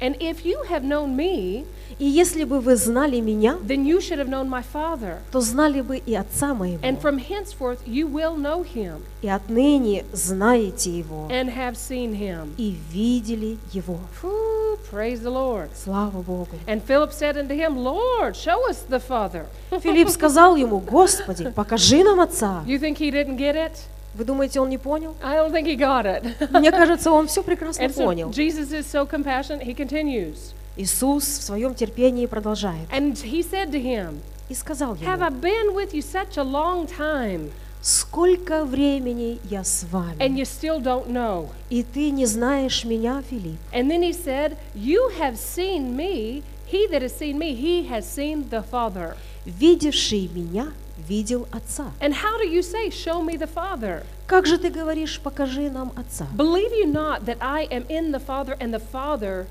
And 0.00 0.14
if 0.20 0.44
you 0.44 0.62
have 0.68 0.82
known 0.84 1.16
me, 1.16 1.64
И 1.98 2.04
если 2.04 2.44
бы 2.44 2.60
вы 2.60 2.76
знали 2.76 3.20
меня, 3.20 3.56
then 3.66 3.86
you 3.86 4.00
should 4.02 4.18
have 4.18 4.28
known 4.28 4.46
my 4.50 4.62
Father. 4.62 5.20
то 5.32 5.40
знали 5.40 5.80
бы 5.80 5.96
и 5.96 6.14
Отца 6.14 6.52
моего, 6.52 6.78
And 6.86 7.00
from 7.00 7.16
henceforth 7.18 7.78
you 7.86 8.06
will 8.06 8.36
know 8.36 8.62
him 8.62 9.00
и 9.22 9.28
отныне 9.28 10.04
знаете 10.12 10.90
Его, 10.90 11.28
and 11.30 11.48
have 11.56 11.76
seen 11.76 12.12
him. 12.12 12.52
и 12.58 12.76
видели 12.92 13.56
Его. 13.72 13.98
Whew, 14.20 14.78
praise 14.90 15.22
the 15.22 15.30
Lord. 15.30 15.70
Слава 15.74 16.20
Богу. 16.20 16.48
And 16.66 16.82
Philip 16.82 17.12
said 17.14 17.38
unto 17.38 17.54
him, 17.54 17.78
Lord, 17.78 18.36
show 18.36 18.68
us 18.68 18.84
the 18.90 19.00
Father. 19.00 19.46
Филипп 19.70 20.10
сказал 20.10 20.56
ему, 20.56 20.80
Господи, 20.80 21.50
покажи 21.50 22.04
нам 22.04 22.20
Отца. 22.20 22.62
You 22.66 22.78
think 22.78 22.98
he 22.98 23.10
didn't 23.10 23.38
get 23.38 23.56
it? 23.56 23.72
Вы 24.13 24.25
думаете, 24.25 24.59
он 24.59 24.69
не 24.69 24.77
понял? 24.77 25.15
I 25.23 25.37
don't 25.37 25.51
think 25.51 25.65
he 25.65 25.75
got 25.77 26.05
it. 26.05 26.51
Мне 26.51 26.71
кажется, 26.71 27.11
он 27.11 27.27
все 27.27 27.43
прекрасно 27.43 27.83
And 27.83 27.93
so 27.93 28.05
понял. 28.05 28.29
Jesus 28.31 28.71
is 28.73 28.85
so 28.85 29.05
compassionate, 29.09 29.63
he 29.63 29.73
continues. 29.75 30.53
Иисус 30.75 31.23
в 31.23 31.43
своем 31.43 31.75
терпении 31.75 32.25
продолжает. 32.25 32.89
And 32.91 33.13
he 33.13 33.41
said 33.41 33.71
to 33.71 33.81
him, 33.81 34.19
И 34.49 34.53
сказал 34.53 34.95
Have 34.95 35.21
I 35.21 35.27
ему, 35.27 35.39
been 35.41 35.73
with 35.75 35.93
you 35.93 36.01
such 36.01 36.37
a 36.37 36.43
long 36.43 36.87
time, 36.87 37.51
сколько 37.81 38.65
времени 38.65 39.39
я 39.49 39.63
с 39.63 39.83
and 39.83 39.91
вами, 39.91 40.39
you 40.39 40.45
still 40.45 40.81
don't 40.81 41.07
know? 41.07 41.47
и 41.69 41.83
ты 41.83 42.09
не 42.11 42.25
знаешь 42.25 42.83
меня, 42.83 43.23
Филипп. 43.29 43.57
And 43.73 43.89
then 43.89 44.01
he 44.01 44.11
said, 44.13 44.57
You 44.75 45.09
have 45.19 45.37
seen 45.37 45.95
me. 45.95 46.43
He 46.67 46.87
that 46.87 47.01
has 47.01 47.13
seen 47.17 47.37
me, 47.37 47.53
he 47.53 47.89
has 47.89 48.03
seen 48.05 48.49
the 48.49 48.63
Father. 48.63 49.15
Видевший 49.45 50.29
меня, 50.33 50.71
видел 51.07 51.47
Отца. 51.51 51.91
And 51.99 52.13
how 52.13 52.37
do 52.37 52.47
you 52.47 52.61
say, 52.61 52.89
Show 52.89 53.21
me 53.23 53.37
the 53.37 53.49
Father? 53.51 54.03
Как 54.27 54.45
же 54.45 54.57
ты 54.57 54.69
говоришь, 54.69 55.19
покажи 55.19 55.69
нам 55.69 55.91
Отца? 55.95 56.25
Believe 56.35 56.71
you 56.71 56.85
not 56.91 57.25
that 57.25 57.37
I 57.41 57.67
am 57.69 57.85
in 57.89 58.11
the 58.11 58.19
Father, 58.25 58.55
and 58.59 58.73
the 58.73 58.81
Father, 58.91 59.45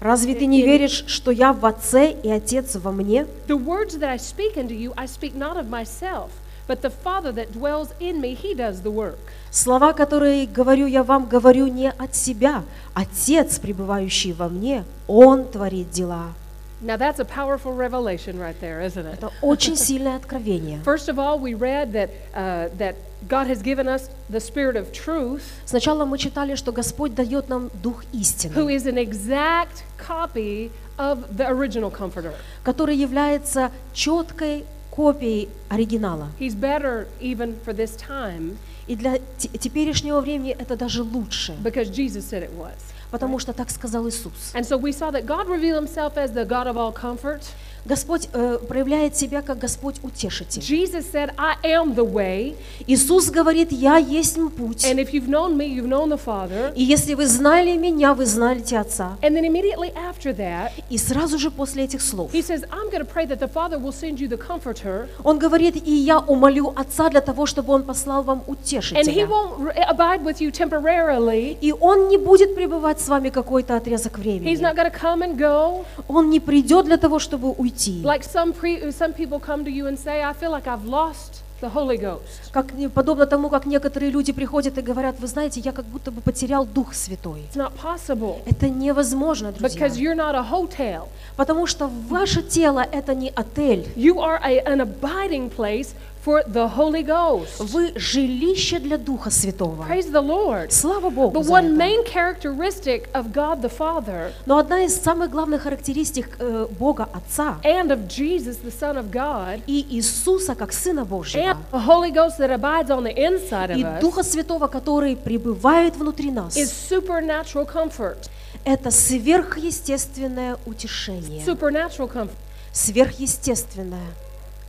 Разве 0.00 0.36
ты 0.36 0.46
не 0.46 0.62
веришь, 0.62 1.04
что 1.08 1.32
я 1.32 1.52
в 1.52 1.66
Отце 1.66 2.12
и 2.12 2.30
Отец 2.30 2.76
во 2.76 2.92
мне? 2.92 3.26
the 3.48 3.56
words 3.56 3.98
that 3.98 4.08
I 4.08 4.16
speak 4.16 4.56
unto 4.56 4.74
you, 4.74 4.92
I 4.96 5.06
speak 5.06 5.34
not 5.34 5.56
of 5.56 5.68
myself, 5.68 6.30
but 6.68 6.82
the 6.82 6.90
Father 6.90 7.32
that 7.32 7.52
dwells 7.52 7.88
in 7.98 8.20
me, 8.20 8.34
he 8.34 8.54
does 8.54 8.82
the 8.82 8.92
work. 8.92 9.18
Слова, 9.50 9.92
которые 9.92 10.46
говорю 10.46 10.86
я 10.86 11.02
вам, 11.02 11.26
говорю 11.26 11.66
не 11.66 11.90
от 11.90 12.14
себя. 12.14 12.62
Отец, 12.94 13.58
пребывающий 13.58 14.32
во 14.32 14.48
мне, 14.48 14.84
Он 15.08 15.44
творит 15.44 15.90
дела. 15.90 16.34
Now 16.80 16.96
that's 16.96 17.18
a 17.18 17.24
powerful 17.24 17.72
revelation 17.74 18.38
right 18.38 18.54
there, 18.60 18.80
isn't 18.80 19.04
it? 19.04 19.18
Это 19.18 19.32
очень 19.42 19.76
сильное 19.76 20.16
откровение. 20.16 20.80
First 20.84 21.08
of 21.08 21.18
all, 21.18 21.38
we 21.38 21.54
read 21.54 21.92
that, 21.92 22.10
uh, 22.34 22.68
that 22.78 22.94
God 23.28 23.48
has 23.48 23.62
given 23.62 23.88
us 23.88 24.08
the 24.30 24.38
Spirit 24.40 24.76
of 24.76 24.92
truth, 24.92 25.42
Сначала 25.66 26.04
мы 26.04 26.18
читали, 26.18 26.54
что 26.54 26.70
Господь 26.70 27.14
дает 27.16 27.48
нам 27.48 27.70
Дух 27.82 28.04
who 28.12 28.20
истины, 28.20 28.70
is 28.76 28.86
an 28.86 28.96
exact 28.96 29.82
copy 29.98 30.70
of 30.98 31.36
the 31.36 31.48
original 31.48 31.90
Comforter. 31.90 32.32
который 32.64 32.96
является 32.96 33.72
четкой 33.92 34.64
копией 34.92 35.48
оригинала. 35.68 36.28
He's 36.38 36.54
better 36.54 37.08
even 37.20 37.56
for 37.64 37.72
this 37.74 37.96
time 37.96 38.56
И 38.86 38.94
для 38.96 39.18
те- 39.36 39.48
теперешнего 39.48 40.20
времени 40.20 40.56
это 40.58 40.76
даже 40.76 41.02
лучше, 41.02 41.54
because 41.62 41.90
Jesus 41.90 42.24
said 42.24 42.42
it 42.44 42.52
was. 42.56 42.72
потому 43.11 43.39
что 43.39 43.53
так 43.53 43.69
сказал 43.69 44.07
Иисус. 44.07 44.53
And 44.53 44.65
so 44.65 44.77
we 44.77 44.91
saw 44.91 45.11
that 45.11 45.25
God 45.25 45.47
revealed 45.47 45.75
himself 45.75 46.17
as 46.17 46.31
the 46.33 46.45
God 46.45 46.67
of 46.67 46.77
all 46.77 46.91
comfort. 46.91 47.41
Господь 47.88 48.28
э, 48.32 48.58
проявляет 48.68 49.16
себя 49.16 49.40
как 49.42 49.58
Господь 49.58 49.96
утешитель. 50.02 50.60
Jesus 50.62 51.06
said, 51.10 51.32
I 51.38 51.54
am 51.64 51.94
the 51.94 52.04
way, 52.04 52.54
Иисус 52.86 53.30
говорит, 53.30 53.72
я 53.72 53.96
есть 53.96 54.36
путь. 54.56 54.84
and 54.84 54.98
if 54.98 55.12
you've 55.14 55.26
known 55.28 55.56
me, 55.56 55.66
you've 55.66 55.88
known 55.88 56.10
the 56.10 56.20
Father. 56.22 56.72
И 56.74 56.82
если 56.82 57.14
вы 57.14 57.26
знали 57.26 57.76
меня, 57.78 58.12
вы 58.14 58.26
знаете 58.26 58.78
Отца. 58.78 59.16
And 59.22 59.34
then 59.34 59.44
immediately 59.46 59.90
after 59.94 60.34
that, 60.36 60.72
И 60.90 60.98
сразу 60.98 61.38
же 61.38 61.50
после 61.50 61.84
этих 61.84 62.02
слов 62.02 62.30
he 62.34 62.42
says, 62.42 62.64
I'm 62.70 62.90
going 62.90 63.00
to 63.00 63.06
pray 63.10 63.24
that 63.26 63.38
the 63.40 63.48
Father 63.48 63.78
will 63.78 63.92
send 63.92 64.18
you 64.20 64.28
the 64.28 64.36
Comforter, 64.36 65.08
Он 65.24 65.38
говорит, 65.38 65.76
и 65.76 65.92
я 65.92 66.18
умолю 66.18 66.72
Отца 66.76 67.08
для 67.08 67.22
того, 67.22 67.46
чтобы 67.46 67.72
Он 67.72 67.84
послал 67.84 68.22
вам 68.22 68.42
and 68.46 68.46
he 68.46 68.52
утешителя. 68.52 69.26
won't 69.26 69.60
re- 69.60 69.84
abide 69.88 70.22
with 70.22 70.40
you 70.40 70.50
temporarily. 70.50 71.56
И 71.62 71.72
Он 71.72 72.08
не 72.08 72.18
будет 72.18 72.54
пребывать 72.54 73.00
с 73.00 73.08
вами 73.08 73.30
какой-то 73.30 73.76
отрезок 73.76 74.18
He's 74.18 74.22
времени. 74.22 74.56
not 74.60 74.76
going 74.76 74.90
to 74.90 74.98
come 74.98 75.22
and 75.22 75.36
go 75.38 75.84
Он 76.06 76.28
не 76.28 76.40
придет 76.40 76.84
для 76.84 76.98
того, 76.98 77.18
чтобы 77.18 77.50
уйти. 77.52 77.77
Like 77.86 78.24
some 78.24 78.52
pre- 78.52 78.90
some 78.92 79.12
people 79.12 79.38
come 79.40 79.64
to 79.64 79.70
you 79.70 79.86
and 79.86 79.98
say, 79.98 80.22
I 80.22 80.32
feel 80.32 80.50
like 80.50 80.66
I've 80.66 80.84
lost 80.84 81.42
the 81.60 81.68
Holy 81.72 81.96
Ghost. 81.96 82.50
Как, 82.52 82.66
подобно 82.94 83.26
тому, 83.26 83.50
как 83.50 83.66
некоторые 83.66 84.10
люди 84.10 84.32
приходят 84.32 84.78
и 84.78 84.80
говорят, 84.80 85.18
вы 85.18 85.26
знаете, 85.26 85.60
я 85.60 85.72
как 85.72 85.84
будто 85.86 86.10
бы 86.10 86.20
потерял 86.20 86.64
Дух 86.64 86.94
Святой. 86.94 87.42
It's 87.52 87.56
not 87.56 87.72
possible 87.74 88.40
Это 88.46 88.68
невозможно, 88.68 89.50
друзья. 89.52 89.86
because 89.86 89.96
you're 89.98 90.14
not 90.14 90.34
a 90.34 90.42
hotel. 90.42 91.08
Потому 91.36 91.66
что 91.66 91.88
ваше 92.08 92.42
тело– 92.42 92.84
это 92.92 93.14
не 93.14 93.30
отель. 93.30 93.86
You 93.96 94.18
are 94.20 94.40
a, 94.42 94.60
an 94.64 94.80
abiding 94.80 95.50
place 95.50 95.88
for 96.24 96.42
the 96.46 96.68
Holy 96.76 97.02
Ghost. 97.02 97.60
Вы 97.60 97.92
жилище 97.96 98.78
для 98.78 98.98
Духа 98.98 99.30
Святого. 99.30 99.84
Praise 99.84 100.10
the 100.10 100.22
Lord. 100.22 100.70
Слава 100.70 101.10
Богу 101.10 101.40
But 101.40 101.46
one 101.46 101.76
main 101.76 102.04
characteristic 102.04 103.08
of 103.12 103.32
God 103.32 103.62
the 103.62 103.70
Father 103.70 104.32
Но 104.46 104.58
одна 104.58 104.84
из 104.84 104.96
самых 105.00 105.30
главных 105.30 105.62
характеристик 105.62 106.36
э, 106.38 106.66
Бога 106.78 107.08
Отца 107.12 107.58
and 107.62 107.90
of 107.90 108.06
Jesus, 108.08 108.58
the 108.62 108.72
Son 108.72 108.96
of 108.96 109.10
God, 109.10 109.62
и 109.66 109.86
Иисуса 109.90 110.54
как 110.54 110.72
Сына 110.72 111.04
Божьего, 111.04 111.42
and 111.42 111.58
the 111.72 111.86
Holy 111.86 112.10
Ghost 112.10 112.38
that 112.38 112.50
abides 112.50 112.90
on 112.90 113.04
the 113.04 113.14
inside 113.14 113.76
и 113.76 113.82
of 113.82 113.96
us 113.96 114.00
Духа 114.00 114.22
Святого, 114.22 114.66
который 114.68 115.16
пребывает 115.16 115.96
внутри 115.96 116.30
нас, 116.30 116.56
is 116.56 116.70
supernatural 116.70 117.66
comfort. 117.66 118.28
это 118.64 118.90
сверхъестественное 118.90 120.58
утешение. 120.66 121.44
Supernatural 121.44 122.12
comfort. 122.12 122.30
Сверхъестественное. 122.72 124.08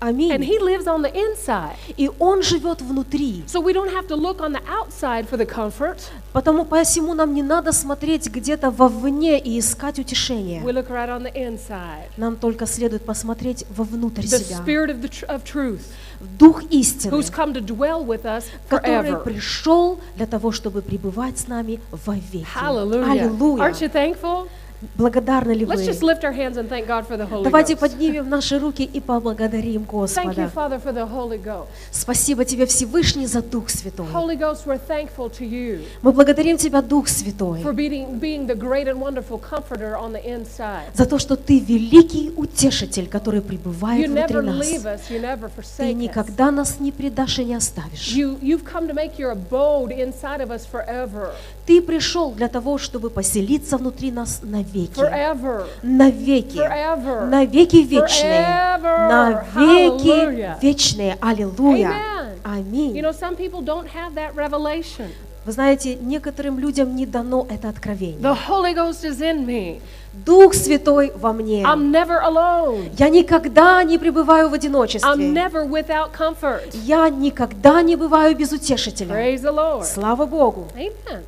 And 0.01 0.15
Аминь. 0.15 0.44
He 0.44 0.60
lives 0.60 0.88
on 0.88 1.01
the 1.01 1.12
inside. 1.13 1.75
И 1.98 2.10
Он 2.20 2.41
живет 2.41 2.82
внутри. 2.82 3.44
So 3.48 3.62
we 3.62 3.74
don't 3.74 3.91
have 3.91 4.08
to 4.08 4.15
look 4.15 4.39
on 4.39 4.53
the 4.53 4.62
outside 4.68 5.27
for 5.29 5.38
the 5.38 5.46
comfort. 5.46 5.98
Потому 6.32 6.63
посему 6.63 7.13
нам 7.13 7.34
не 7.34 7.44
надо 7.44 7.72
смотреть 7.74 8.29
где-то 8.29 8.72
вовне 8.72 9.39
и 9.39 9.60
искать 9.60 10.00
утешение. 10.00 10.62
We 10.62 10.72
look 10.72 10.89
right 10.89 11.10
on 11.10 11.24
the 11.24 11.34
inside. 11.34 12.10
Нам 12.18 12.38
только 12.38 12.65
следует 12.65 13.03
посмотреть 13.03 13.65
вовнутрь 13.70 14.22
The 14.22 14.39
себя. 14.39 14.63
Spirit 14.63 14.89
of, 14.89 15.01
the 15.01 15.10
tr- 15.10 15.27
of 15.27 15.44
truth 15.44 15.82
Дух 16.38 16.63
истины, 16.70 17.12
who's 17.12 17.29
come 17.29 17.53
to 17.53 17.62
dwell 17.62 18.06
with 18.06 18.24
us 18.25 18.46
который 18.70 19.18
пришел 19.24 20.00
для 20.15 20.27
того, 20.27 20.51
чтобы 20.51 20.82
пребывать 20.82 21.39
с 21.39 21.48
нами 21.48 21.79
вовеки. 21.91 22.46
Аллилуйя. 22.56 23.74
Благодарны 24.96 25.52
ли 25.52 25.66
Let's 25.66 25.86
just 25.86 26.02
вы? 26.02 26.08
lift 26.14 26.24
our 26.24 26.32
hands 26.32 26.56
and 26.58 26.70
thank 26.70 26.88
God 26.88 27.06
for 27.06 27.18
the 27.18 27.28
Holy 27.30 27.44
Давайте 27.44 27.74
Ghost. 27.74 27.80
поднимем 27.82 28.30
наши 28.30 28.58
руки 28.60 28.84
и 28.84 29.00
поблагодарим 29.02 29.82
Thank 29.84 30.36
you, 30.38 30.46
Господа. 30.46 30.52
Father, 30.56 30.80
for 30.82 30.94
the 30.94 31.06
Holy 31.06 31.38
Ghost. 31.38 31.68
Спасибо 31.92 32.46
Тебе, 32.46 32.66
Всевышний, 32.66 33.26
за 33.28 33.42
Дух 33.42 33.70
Святой. 33.70 34.08
Holy 34.14 34.38
Ghost, 34.38 34.66
we're 34.66 34.80
thankful 34.80 35.30
to 35.30 35.44
you 35.46 35.82
Мы 36.02 36.14
благодарим 36.14 36.58
Тебя, 36.58 36.82
Дух 36.82 37.10
Святой, 37.10 37.62
for 37.62 37.74
being, 37.74 38.20
being 38.20 38.48
the 38.48 38.56
great 38.56 38.88
and 38.88 39.02
wonderful 39.02 39.38
comforter 39.38 39.98
on 39.98 40.14
the 40.14 40.24
inside. 40.26 40.88
за 40.94 41.06
то, 41.06 41.20
что 41.20 41.36
Ты 41.36 41.60
великий 41.60 42.32
утешитель, 42.38 43.08
который 43.10 43.42
You 43.42 43.48
пребывает 43.48 44.10
внутри 44.10 44.36
never 44.38 44.42
нас. 44.42 44.66
leave 44.66 44.86
us, 44.86 45.02
you 45.10 45.20
never 45.22 45.50
Ты 45.50 45.62
forsake 45.62 45.92
us. 45.92 45.94
никогда 45.94 46.52
нас 46.52 46.80
не 46.80 46.92
предашь 46.94 47.40
и 47.40 47.44
не 47.46 47.56
оставишь. 47.56 48.14
You, 48.16 48.40
you've 48.42 48.64
come 48.64 48.88
to 48.88 48.94
make 48.94 49.20
your 49.20 49.32
abode 49.32 49.92
inside 49.92 50.40
of 50.42 50.52
us 50.52 50.66
forever. 50.66 51.32
Ты 51.70 51.84
пришел 51.84 52.32
для 52.32 52.48
того, 52.48 52.80
чтобы 52.80 53.12
поселиться 53.12 53.78
внутри 53.78 54.10
нас 54.12 54.40
навеки. 54.42 55.00
Forever. 55.00 55.68
Навеки. 55.84 56.58
Forever. 56.58 57.28
Навеки 57.28 57.76
вечные. 57.76 58.80
Forever. 58.82 59.08
Навеки 59.08 60.08
Hallelujah. 60.08 60.60
вечные. 60.60 61.18
Аллилуйя. 61.22 61.92
Amen. 61.92 62.40
You 62.44 62.60
Аминь. 62.60 63.02
know, 63.04 63.12
some 63.14 63.36
people 63.36 63.62
don't 63.62 63.86
have 63.86 64.16
that 64.16 64.34
revelation. 64.34 65.10
Вы 65.46 65.52
знаете, 65.52 65.94
некоторым 65.94 66.58
людям 66.58 66.96
не 66.96 67.06
дано 67.06 67.46
это 67.48 67.70
откровение. 67.70 68.20
The 68.20 68.36
Holy 68.50 68.74
Ghost 68.74 69.04
is 69.04 69.22
in 69.22 69.46
me. 69.46 69.80
Дух 70.26 70.56
Святой 70.56 71.12
во 71.16 71.34
мне. 71.34 71.62
I'm 71.62 71.92
never 71.92 72.20
alone. 72.24 72.90
Я 72.98 73.10
никогда 73.10 73.84
не 73.84 74.00
пребываю 74.00 74.50
в 74.50 74.54
I'm 74.54 74.56
одиночестве. 74.56 75.32
never 75.32 75.70
without 75.70 76.10
comfort. 76.18 76.76
Я 76.84 77.10
никогда 77.10 77.84
не 77.84 77.96
бываю 77.96 78.36
без 78.36 78.52
утешителя. 78.52 79.14
Praise 79.14 79.44
the 79.44 79.54
Lord. 79.54 79.84
Слава 79.86 80.26
Богу. 80.26 80.68
Amen. 80.76 81.22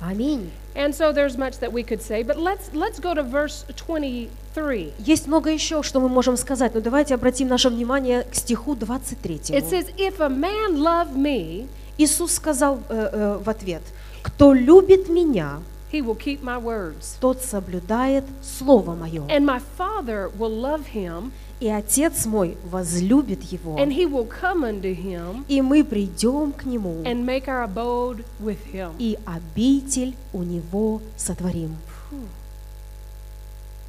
Аминь. 0.00 0.50
And 0.74 0.94
so 0.94 1.12
there's 1.12 1.36
much 1.36 1.58
that 1.58 1.72
we 1.72 1.82
could 1.82 2.00
say, 2.00 2.22
but 2.22 2.38
let's 2.38 2.70
let's 2.72 3.00
go 3.00 3.14
to 3.14 3.22
verse 3.22 3.64
23. 3.76 4.92
Есть 4.98 5.26
много 5.26 5.50
еще, 5.50 5.82
что 5.82 6.00
мы 6.00 6.08
можем 6.08 6.36
сказать, 6.36 6.74
но 6.74 6.80
давайте 6.80 7.14
обратим 7.14 7.48
наше 7.48 7.68
внимание 7.68 8.22
к 8.22 8.34
стиху 8.34 8.76
23. 8.76 9.36
It 9.50 9.68
says, 9.68 9.92
"If 9.96 10.20
a 10.20 10.28
man 10.28 10.76
love 10.76 11.16
me, 11.16 11.68
Иисус 11.98 12.32
сказал 12.32 12.80
э, 12.88 13.10
э, 13.12 13.38
в 13.42 13.50
ответ, 13.50 13.82
«Кто 14.22 14.52
любит 14.52 15.08
Меня, 15.08 15.62
he 15.90 16.00
will 16.00 16.16
keep 16.16 16.42
my 16.42 16.62
words, 16.62 17.16
тот 17.20 17.42
соблюдает 17.42 18.24
Слово 18.40 18.94
Мое, 18.94 19.22
and 19.26 19.44
my 19.44 19.60
Father 19.76 20.30
will 20.38 20.54
love 20.60 20.86
him, 20.94 21.32
и 21.60 21.68
Отец 21.68 22.26
мой 22.26 22.56
возлюбит 22.64 23.42
Его, 23.42 23.76
and 23.78 23.92
he 23.92 24.06
will 24.06 24.28
come 24.28 24.64
unto 24.64 24.94
him 24.94 25.44
и 25.48 25.60
мы 25.60 25.84
придем 25.84 26.52
к 26.52 26.64
Нему, 26.64 27.02
and 27.04 27.24
make 27.24 27.46
our 27.46 27.64
abode 27.64 28.24
with 28.40 28.58
him." 28.72 28.92
и 28.98 29.18
обитель 29.26 30.14
у 30.32 30.42
Него 30.42 31.00
сотворим». 31.16 31.76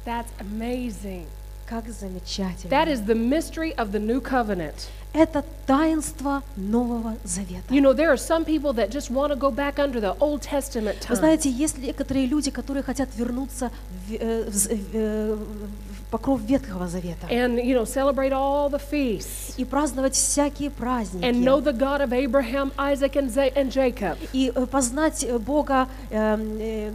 That's 0.04 0.28
amazing. 0.38 1.26
Как 1.66 1.88
замечательно! 1.88 2.70
That 2.70 2.88
is 2.88 3.06
the 3.06 3.14
mystery 3.14 3.72
of 3.76 3.92
the 3.92 4.00
new 4.00 4.20
covenant. 4.20 4.88
Это 5.12 5.44
таинство 5.66 6.42
Нового 6.56 7.16
Завета. 7.24 7.72
You 7.72 7.80
know, 7.80 7.92
there 7.92 8.10
are 8.10 8.16
some 8.16 8.44
people 8.44 8.72
that 8.74 8.90
just 8.90 9.10
want 9.10 9.32
to 9.32 9.36
go 9.36 9.50
back 9.50 9.78
under 9.78 10.00
the 10.00 10.16
Old 10.20 10.42
Testament 10.42 10.96
Вы 11.08 11.14
time. 11.14 11.16
знаете, 11.16 11.50
есть 11.50 11.78
некоторые 11.78 12.26
люди, 12.26 12.50
которые 12.50 12.82
хотят 12.82 13.08
вернуться 13.16 13.70
в, 14.08 14.12
э, 14.14 14.48
в 14.48 14.66
э, 14.92 15.36
в 15.36 15.89
покров 16.10 16.40
Ветхого 16.40 16.86
Завета 16.88 17.26
and 17.28 17.56
you 17.62 17.74
know 17.74 17.84
celebrate 17.84 18.32
all 18.32 18.68
the 18.68 18.80
feasts 18.90 19.54
и 19.56 19.64
праздновать 19.64 20.14
всякие 20.14 20.70
and 20.70 21.42
know 21.42 21.60
праздники, 21.60 21.64
the 21.64 21.72
God 21.72 22.00
of 22.00 22.12
Abraham, 22.12 22.72
Isaac, 22.78 23.16
and, 23.16 23.30
and 23.56 23.70
Jacob. 23.70 24.16
и 24.32 24.52
э, 24.54 24.66
познать 24.66 25.24
э, 25.24 25.38
Бога 25.38 25.88
эм, 26.10 26.58
э, 26.60 26.92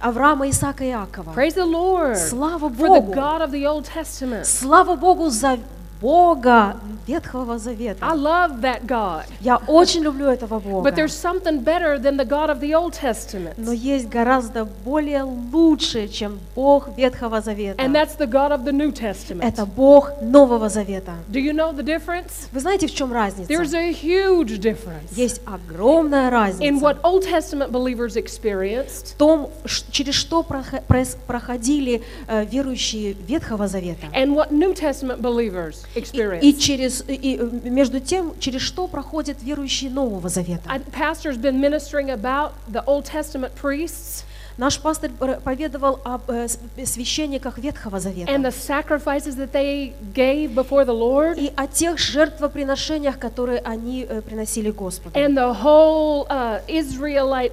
Авраама, 0.00 0.48
Исаака 0.48 0.84
и 0.84 0.88
Иакова. 0.90 1.32
Praise 1.32 1.54
the 1.54 1.64
Lord 1.64 2.16
Слава 2.16 2.68
for 2.68 2.88
the 2.88 3.00
Богу! 3.00 3.12
God 3.14 3.42
of 3.42 3.50
the 3.50 3.66
Old 3.66 3.84
Testament. 3.86 4.44
Слава 4.44 4.96
Богу 4.96 5.28
за 5.30 5.58
Бога 6.00 6.76
Ветхого 7.06 7.58
Завета. 7.58 8.04
I 8.04 8.14
love 8.16 8.60
that 8.62 8.86
God. 8.86 9.24
Я 9.40 9.56
очень 9.66 10.02
люблю 10.02 10.26
этого 10.26 10.58
Бога. 10.60 10.88
But 10.88 10.96
there's 10.96 11.14
something 11.14 11.62
better 11.62 11.98
than 11.98 12.16
the 12.16 12.24
God 12.24 12.50
of 12.50 12.60
the 12.60 12.74
Old 12.74 12.92
Testament. 12.94 13.54
Но 13.56 13.72
есть 13.72 14.08
гораздо 14.08 14.64
более 14.64 15.22
лучше, 15.22 16.08
чем 16.08 16.38
Бог 16.54 16.88
Ветхого 16.96 17.40
Завета. 17.40 17.82
And 17.82 17.94
that's 17.94 18.16
the 18.16 18.26
God 18.26 18.50
of 18.52 18.64
the 18.64 18.72
New 18.72 18.92
Testament. 18.92 19.42
Это 19.44 19.66
Бог 19.66 20.10
Нового 20.20 20.68
Завета. 20.68 21.14
Do 21.28 21.38
you 21.40 21.52
know 21.52 21.72
the 21.72 21.82
difference? 21.84 22.48
Вы 22.52 22.60
знаете, 22.60 22.86
в 22.86 22.94
чем 22.94 23.12
разница? 23.12 23.52
There's 23.52 23.74
a 23.74 23.92
huge 23.92 24.58
difference 24.58 25.12
Есть 25.12 25.40
огромная 25.46 26.28
in 26.28 26.30
разница 26.30 26.84
what 26.84 27.00
Old 27.02 27.24
Testament 27.24 27.70
believers 27.70 28.16
experienced 28.16 29.14
в 29.14 29.16
том, 29.16 29.50
через 29.90 30.14
что 30.14 30.42
проходили 30.42 32.02
э, 32.28 32.44
верующие 32.44 33.12
Ветхого 33.12 33.68
Завета. 33.68 34.06
and 34.12 34.34
what 34.34 34.50
New 34.50 34.72
Testament 34.72 35.20
believers 35.20 35.84
experienced. 35.94 36.42
и 36.42 36.54
через, 36.54 36.95
и, 37.06 37.36
между 37.64 38.00
тем, 38.00 38.34
через 38.38 38.60
что 38.62 38.86
проходят 38.86 39.42
верующие 39.42 39.90
Нового 39.90 40.28
Завета. 40.28 40.68
I, 40.68 40.80
pastor's 40.80 41.36
been 41.36 41.60
ministering 41.60 42.10
about 42.10 42.52
the 42.68 42.84
Old 42.86 43.04
Testament 43.04 43.52
priests 43.60 44.24
Наш 44.58 44.78
пастор 44.80 45.10
поведовал 45.44 46.00
об 46.02 46.30
э, 46.30 46.48
священниках 46.84 47.58
Ветхого 47.58 48.00
Завета. 48.00 48.30
and 48.32 48.42
the 48.42 48.50
sacrifices 48.50 49.36
that 49.36 49.52
they 49.52 49.92
gave 50.14 50.54
before 50.54 50.86
the 50.86 50.94
Lord 50.94 51.38
и 51.38 51.52
о 51.56 51.66
тех 51.66 51.98
жертвоприношениях, 51.98 53.18
которые 53.18 53.60
они 53.60 54.06
э, 54.08 54.22
приносили 54.22 54.70
Господу. 54.70 55.18
and 55.18 55.36
the 55.36 55.52
whole 55.62 56.26
uh, 56.30 56.60
Israelite, 56.68 57.52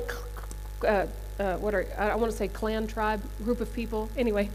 uh, 0.84 1.08
uh, 1.40 1.58
what 1.58 1.74
are 1.74 1.86
I 1.98 2.16
want 2.16 2.32
to 2.32 2.38
say 2.38 2.48
clan 2.48 2.88
tribe 2.88 3.22
group 3.44 3.62
of 3.62 3.74
people. 3.74 4.10
Anyway, 4.18 4.50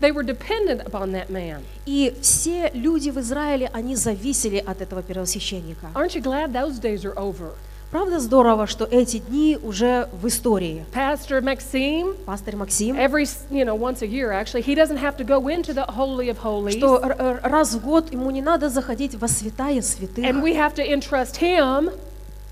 they 0.00 0.12
were 0.12 0.22
dependent 0.22 0.82
upon 0.86 1.12
that 1.12 1.30
man. 1.30 1.62
И 1.86 2.14
все 2.20 2.70
люди 2.74 3.10
в 3.10 3.18
Израиле, 3.18 3.70
они 3.72 3.96
зависели 3.96 4.58
от 4.58 4.80
этого 4.80 5.02
первосвященника. 5.02 5.88
Aren't 5.94 6.14
you 6.14 6.22
glad 6.22 6.52
those 6.52 6.78
days 6.78 7.04
are 7.04 7.16
over? 7.16 7.52
Правда 7.90 8.20
здорово, 8.20 8.68
что 8.68 8.84
эти 8.84 9.18
дни 9.18 9.58
уже 9.60 10.08
в 10.12 10.28
истории. 10.28 10.84
Pastor 10.94 11.40
Maxime, 11.42 12.14
Пастор 12.24 12.54
Максим, 12.54 12.94
every 12.96 13.24
you 13.50 13.64
know 13.64 13.74
once 13.74 14.00
a 14.02 14.06
year 14.06 14.30
actually, 14.30 14.62
he 14.62 14.76
doesn't 14.76 14.98
have 14.98 15.16
to 15.16 15.24
go 15.24 15.48
into 15.48 15.74
the 15.74 15.84
holy 15.86 16.28
of 16.28 16.38
holies, 16.38 16.76
что 16.76 17.00
раз 17.42 17.74
в 17.74 17.80
год 17.84 18.12
ему 18.12 18.30
не 18.30 18.42
надо 18.42 18.68
заходить 18.68 19.16
во 19.16 19.26
святая 19.26 19.82
святых. 19.82 20.24
and 20.24 20.40
we 20.40 20.54
have 20.54 20.72
to 20.74 20.84
entrust 20.88 21.38
him, 21.38 21.90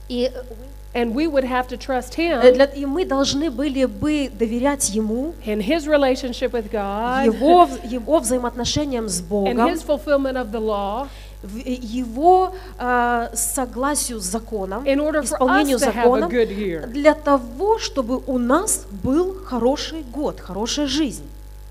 И, 0.09 0.33
and 0.98 1.14
we 1.14 1.26
would 1.26 1.44
have 1.44 1.66
to 1.68 1.76
trust 1.76 2.18
э, 2.18 2.22
him 2.22 2.54
для- 2.54 2.64
и 2.66 2.84
мы 2.84 3.04
должны 3.04 3.50
были 3.50 3.84
бы 3.84 4.30
доверять 4.32 4.90
ему, 4.90 5.34
in 5.46 5.61
his 5.61 5.87
relationship 5.87 6.50
with 6.52 6.70
God, 6.70 7.26
его, 7.26 7.68
его 7.84 8.18
взаимоотношениям 8.18 9.08
с 9.08 9.20
and 9.20 9.28
Богом, 9.28 9.56
his 9.68 9.82
fulfillment 9.82 10.37
of 10.37 10.50
the 10.50 10.61
law, 10.61 11.06
его 11.42 12.52
э, 12.78 13.28
согласию 13.34 14.20
с 14.20 14.24
законом, 14.24 14.84
исполнению 15.24 15.78
year. 16.50 16.87
для 16.88 17.14
того, 17.14 17.78
чтобы 17.78 18.20
у 18.26 18.38
нас 18.38 18.87
был 18.90 19.37
хороший 19.44 20.02
год, 20.02 20.40
хорошая 20.40 20.87
жизнь. 20.87 21.24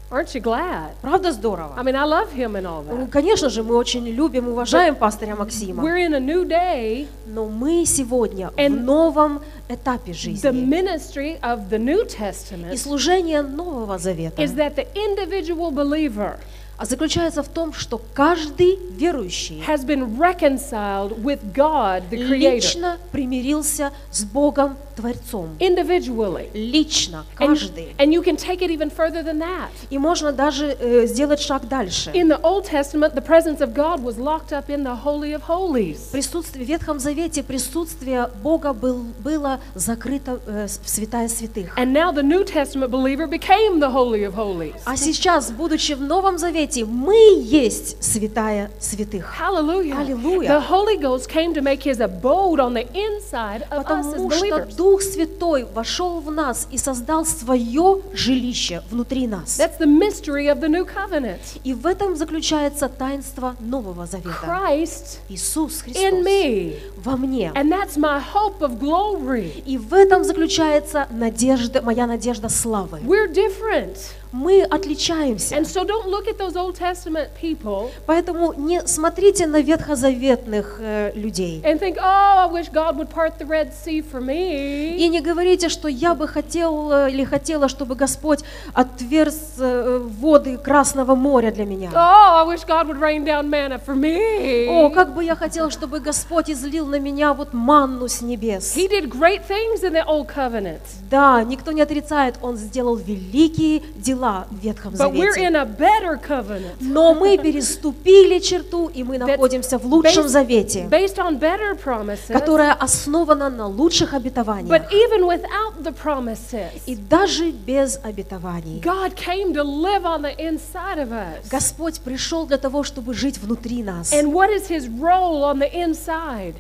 Aren't 0.10 0.34
you 0.34 0.40
glad? 0.42 0.92
Правда 1.02 1.34
здорово? 1.34 1.74
I 1.78 1.84
mean, 1.84 1.96
I 1.96 2.06
love 2.06 2.32
him 2.32 2.56
and 2.56 2.66
all 2.66 2.82
Ну, 2.82 3.06
that. 3.06 3.10
Конечно 3.12 3.50
же, 3.50 3.62
мы 3.62 3.76
очень 3.76 4.08
любим, 4.08 4.48
уважаем 4.48 4.96
пастыря 4.96 5.36
Максима, 5.36 5.84
We're 5.84 5.98
in 6.08 6.14
a 6.14 6.20
new 6.20 6.46
day. 6.48 7.08
но 7.26 7.46
мы 7.50 7.86
сегодня 7.86 8.50
в 8.56 8.70
новом 8.70 9.42
этапе 9.68 10.12
The 10.12 10.14
жизни. 10.14 10.50
ministry 10.66 11.38
of 11.42 11.70
the 11.70 11.78
New 11.78 12.06
И 12.06 12.08
Testament 12.08 12.78
служение 12.78 13.42
Нового 13.42 13.98
Завета 13.98 14.42
is 14.42 14.56
that 14.56 14.76
the 14.76 14.88
individual 14.96 15.72
believer 15.72 16.38
заключается 16.86 17.44
в 17.44 17.48
том, 17.48 17.74
что 17.74 18.02
каждый 18.14 18.78
верующий 18.98 19.64
has 19.68 19.86
been 19.86 20.18
reconciled 20.18 21.18
with 21.24 21.40
God, 21.54 22.04
the 22.10 22.18
Creator, 22.28 22.56
лично 22.56 22.98
примирился 23.12 23.92
с 24.12 24.24
Богом 24.24 24.78
Творцом. 24.96 25.50
individually. 25.60 26.50
Лично, 26.54 27.26
And, 27.40 27.48
каждый. 27.48 27.96
and 27.98 28.12
you 28.14 28.22
can 28.24 28.36
take 28.36 28.62
it 28.62 28.70
even 28.72 28.90
further 28.90 29.24
than 29.24 29.40
that. 29.40 29.70
И 29.90 29.98
можно 29.98 30.32
даже 30.32 30.76
э, 30.80 31.06
сделать 31.08 31.40
шаг 31.40 31.68
дальше. 31.68 32.12
In 32.12 32.28
the 32.28 32.40
Old 32.42 32.66
Testament, 32.66 33.14
the 33.14 33.22
presence 33.26 33.60
of 33.62 33.74
God 33.74 34.04
was 34.04 34.18
locked 34.18 34.52
up 34.52 34.70
in 34.70 34.84
the 34.84 34.96
Holy 35.04 35.34
of 35.34 35.44
Holies. 35.48 36.12
Присутствие, 36.12 36.66
в 36.66 36.68
Ветхом 36.70 37.00
Завете 37.00 37.44
присутствие 37.44 38.30
Бога 38.42 38.74
был, 38.74 39.06
было 39.24 39.60
закрыто 39.76 40.40
э, 40.48 40.68
в 40.84 40.90
святая 40.90 41.28
святых. 41.28 41.78
And 41.78 41.92
now 41.94 42.12
the 42.12 42.24
New 42.24 42.44
Testament 42.44 42.90
believer 42.90 43.28
became 43.28 43.80
the 43.80 43.92
Holy 43.92 44.24
of 44.28 44.36
Holies. 44.36 44.76
А 44.86 44.98
сейчас, 44.98 45.52
будучи 45.52 45.94
в 45.94 46.02
Новом 46.02 46.38
Завете, 46.38 46.67
мы 46.76 47.40
есть 47.42 48.04
святая 48.04 48.72
святых. 48.80 49.34
Hallelujah. 49.40 50.48
The 50.48 50.60
Holy 50.60 50.98
Ghost 50.98 51.30
came 51.30 51.54
to 51.54 51.62
make 51.62 51.84
his 51.84 52.00
abode 52.00 52.60
on 52.60 52.74
the 52.74 52.88
inside 52.94 53.64
of 53.72 53.86
us 53.86 54.08
as 54.08 54.14
Потому 54.14 54.32
что 54.32 54.46
believers. 54.46 54.76
Дух 54.76 55.02
Святой 55.02 55.66
вошел 55.74 56.20
в 56.20 56.32
нас 56.32 56.68
и 56.72 56.78
создал 56.78 57.26
свое 57.26 58.02
жилище 58.14 58.82
внутри 58.90 59.28
нас. 59.28 59.60
That's 59.60 59.78
the 59.80 59.88
mystery 59.88 60.48
of 60.48 60.60
the 60.60 60.68
new 60.68 60.86
covenant. 60.86 61.40
И 61.64 61.74
в 61.74 61.86
этом 61.86 62.16
заключается 62.16 62.90
таинство 62.90 63.56
Нового 63.60 64.06
Завета. 64.06 64.30
Christ 64.46 65.20
Иисус 65.30 65.84
in 65.86 65.94
Христос 65.94 66.26
me. 66.26 66.80
во 66.98 67.18
мне. 67.18 67.52
And 67.56 67.72
that's 67.72 67.98
my 67.98 68.20
hope 68.20 68.62
of 68.62 68.80
glory. 68.80 69.64
И 69.66 69.78
в 69.78 69.94
этом 69.94 70.24
заключается 70.24 71.08
надежда, 71.12 71.82
моя 71.82 72.08
надежда 72.08 72.50
славы. 72.50 73.00
We're 73.02 73.32
different. 73.32 73.98
Мы 74.38 74.62
отличаемся. 74.62 75.56
And 75.56 75.66
so 75.66 75.84
don't 75.84 76.08
look 76.08 76.28
at 76.28 76.38
those 76.38 76.56
Old 76.56 76.78
Testament 76.78 77.30
people 77.42 77.90
Поэтому 78.06 78.54
не 78.54 78.86
смотрите 78.86 79.48
на 79.48 79.62
ветхозаветных 79.62 80.78
э, 80.80 81.12
людей. 81.16 81.62
and 81.64 81.80
think, 81.80 81.98
oh, 81.98 82.04
I 82.04 82.48
wish 82.48 82.70
God 82.70 82.98
would 82.98 83.10
part 83.10 83.40
the 83.40 83.48
Red 83.48 83.74
Sea 83.74 84.04
for 84.04 84.22
me. 84.22 84.96
И 84.96 85.08
не 85.10 85.22
говорите, 85.22 85.70
что 85.70 85.88
я 85.88 86.14
бы 86.14 86.28
хотел 86.28 86.92
э, 86.92 87.12
или 87.12 87.24
хотела, 87.24 87.68
чтобы 87.68 87.96
Господь 87.96 88.42
отверз 88.74 89.56
э, 89.58 90.00
воды 90.22 90.58
Красного 90.58 91.16
моря 91.16 91.52
для 91.52 91.66
меня. 91.66 91.90
Oh, 91.96 91.96
I 91.96 92.46
wish 92.46 92.64
God 92.68 92.88
would 92.88 93.00
rain 93.00 93.26
down 93.26 93.50
manna 93.50 93.82
for 93.84 93.96
me. 93.96 94.68
О, 94.70 94.92
как 94.92 95.16
бы 95.16 95.24
я 95.24 95.36
хотел, 95.36 95.72
чтобы 95.72 96.00
Господь 96.00 96.52
излил 96.52 96.86
на 96.86 97.00
меня 97.00 97.34
вот 97.34 97.54
манну 97.54 98.08
с 98.08 98.22
небес. 98.22 98.76
He 98.76 98.88
did 98.88 99.10
great 99.10 99.42
things 99.48 99.82
in 99.82 99.94
the 99.94 100.06
Old 100.06 100.28
Covenant. 100.28 100.82
Да, 101.10 101.44
никто 101.44 101.72
не 101.72 101.82
отрицает, 101.82 102.36
Он 102.44 102.56
сделал 102.56 102.96
великие 102.96 103.82
дела 103.96 104.27
была 104.28 104.46
в 104.52 104.60
Ветхом 104.64 104.94
but 104.94 105.12
we're 105.14 105.34
Завете. 105.34 105.48
in 105.48 105.56
a 105.56 105.66
better 105.66 106.18
covenant. 106.18 106.76
Но 106.80 107.14
мы 107.14 107.38
переступили 107.44 108.40
черту, 108.40 108.88
и 108.88 109.04
мы 109.04 109.18
находимся 109.18 109.78
в 109.78 109.86
лучшем 109.86 110.28
Завете, 110.28 110.88
Based 110.90 111.18
on 111.18 111.40
better 111.40 111.76
promises. 111.82 112.32
которая 112.34 112.74
основана 112.74 113.50
на 113.50 113.68
лучших 113.68 114.14
But 114.14 114.18
обетованиях. 114.18 114.92
even 114.92 115.26
without 115.26 115.82
the 115.84 115.94
promises, 115.94 116.70
И 116.86 116.96
даже 116.96 117.52
без 117.52 118.00
обетований. 118.04 118.82
God 118.82 119.16
came 119.16 119.54
to 119.54 119.64
live 119.64 120.04
on 120.06 120.22
the 120.22 120.36
inside 120.38 120.98
of 121.00 121.12
us. 121.12 121.48
Господь 121.50 122.00
пришел 122.02 122.46
для 122.46 122.58
того, 122.58 122.84
чтобы 122.84 123.14
жить 123.14 123.38
внутри 123.38 123.84
нас. 123.84 124.12
And 124.14 124.32
what 124.34 124.50
is 124.50 124.68
his 124.68 124.88
role 124.88 125.44
on 125.44 125.60
the 125.60 125.72
inside? 125.74 126.56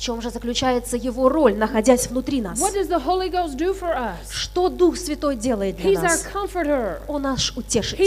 Чем 0.00 0.22
же 0.22 0.30
заключается 0.30 0.96
его 0.96 1.28
роль, 1.28 1.54
находясь 1.58 2.06
внутри 2.08 2.40
нас? 2.40 2.58
Что 4.30 4.70
Дух 4.70 4.96
Святой 4.96 5.36
делает 5.36 5.76
для 5.76 5.90
He's 5.92 6.02
нас? 6.02 6.22
Он 7.06 7.20
наш 7.20 7.52
утешитель. 7.54 8.06